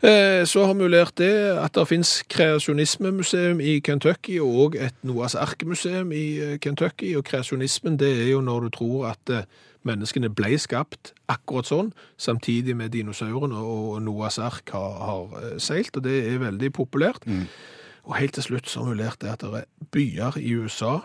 Eh, 0.04 0.42
så 0.50 0.66
har 0.68 0.74
vi 0.76 0.90
lært 0.90 1.14
det 1.22 1.30
at 1.56 1.78
det 1.78 1.86
finnes 1.88 2.10
kreasjonismemuseum 2.28 3.62
i 3.64 3.78
Kentucky 3.80 4.36
og 4.44 4.76
et 4.76 4.98
Noahs 5.08 5.38
Ark-museum 5.38 6.12
i 6.12 6.26
eh, 6.42 6.58
Kentucky. 6.60 7.14
Og 7.16 7.24
kreasjonismen 7.30 7.96
det 8.02 8.10
er 8.26 8.28
jo 8.34 8.42
når 8.44 8.66
du 8.66 8.74
tror 8.76 9.06
at 9.14 9.32
eh, 9.32 9.46
menneskene 9.86 10.30
ble 10.34 10.56
skapt 10.60 11.12
akkurat 11.30 11.68
sånn, 11.68 11.92
samtidig 12.20 12.76
med 12.76 12.92
dinosaurene 12.94 13.58
og 13.58 14.00
Noahs 14.02 14.38
Ark 14.42 14.72
har, 14.74 14.96
har 15.04 15.36
eh, 15.42 15.58
seilt, 15.62 15.96
og 15.96 16.06
det 16.06 16.16
er 16.32 16.42
veldig 16.42 16.72
populært. 16.76 17.28
Og 18.08 18.16
helt 18.16 18.38
til 18.38 18.46
slutt 18.46 18.70
så 18.70 18.84
har 18.84 18.94
vi 18.94 19.02
lært 19.02 19.22
det 19.22 19.34
at 19.34 19.44
det 19.44 19.62
er 19.62 19.70
byer 19.92 20.38
i 20.40 20.54
USA 20.56 21.00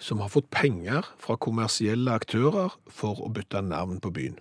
som 0.00 0.22
har 0.22 0.30
fått 0.32 0.48
penger 0.54 1.04
fra 1.20 1.36
kommersielle 1.36 2.14
aktører 2.14 2.72
for 2.88 3.20
å 3.20 3.30
bytte 3.34 3.60
navn 3.66 4.00
på 4.00 4.12
byen. 4.14 4.38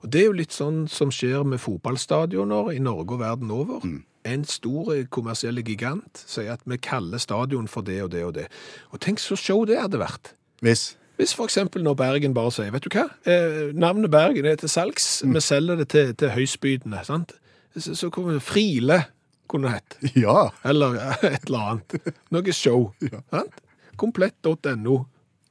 Og 0.00 0.12
Det 0.12 0.20
er 0.20 0.30
jo 0.30 0.36
litt 0.38 0.54
sånn 0.54 0.86
som 0.88 1.10
skjer 1.12 1.44
med 1.44 1.60
fotballstadioner 1.60 2.72
i 2.72 2.80
Norge 2.80 3.18
og 3.18 3.20
verden 3.20 3.50
over. 3.52 3.84
En 4.24 4.44
stor 4.48 4.94
eh, 4.94 5.06
kommersiell 5.12 5.60
gigant 5.64 6.22
sier 6.24 6.54
at 6.54 6.64
vi 6.64 6.78
kaller 6.80 7.20
stadion 7.20 7.68
for 7.68 7.84
det 7.84 8.00
og 8.04 8.10
det 8.14 8.24
og 8.24 8.34
det. 8.38 8.46
Og 8.92 9.00
tenk 9.00 9.20
så 9.20 9.36
show 9.36 9.66
det 9.68 9.80
hadde 9.80 10.00
vært. 10.00 10.34
Hvis. 10.64 10.94
Hvis 11.20 11.34
eksempel 11.36 11.82
når 11.84 11.98
Bergen 12.00 12.32
bare 12.32 12.50
sier, 12.54 12.70
vet 12.72 12.86
du 12.86 12.94
hva, 12.94 13.10
eh, 13.28 13.74
navnet 13.76 14.08
Bergen 14.08 14.46
er 14.48 14.56
til 14.56 14.70
salgs, 14.72 15.20
vi 15.20 15.40
selger 15.44 15.76
det 15.76 15.90
til, 15.92 16.14
til 16.16 16.32
høystbydende, 16.32 17.02
sant? 17.04 17.34
Så, 17.76 17.92
så 17.94 18.08
kommer 18.08 18.38
det 18.38 18.42
Frile, 18.42 19.02
kunne 19.50 19.68
det 19.68 19.74
hett. 19.74 20.16
Ja. 20.16 20.48
Eller 20.64 20.96
eh, 20.96 21.26
et 21.34 21.44
eller 21.50 21.74
annet. 21.74 22.14
Noe 22.32 22.54
show. 22.56 22.94
sant? 23.34 23.60
Komplett.no. 24.00 24.96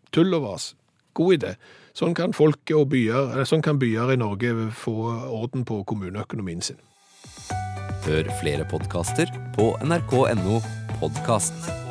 Tull 0.09 0.33
og 0.39 0.47
vas. 0.47 0.71
God 1.13 1.37
idé. 1.37 1.53
Sånn 1.93 2.15
kan 2.17 2.33
folk 2.33 2.73
og 2.73 2.87
byer, 2.95 3.35
eller 3.35 3.45
sånn 3.45 3.61
kan 3.61 3.77
byer 3.77 4.15
i 4.15 4.17
Norge 4.17 4.55
få 4.73 4.95
orden 5.29 5.67
på 5.69 5.83
kommuneøkonomien 5.85 6.65
sin. 6.65 6.81
Hør 8.07 8.31
flere 8.39 8.65
podkaster 8.71 9.29
på 9.53 9.75
nrk.no 9.85 10.63
podkast. 10.97 11.88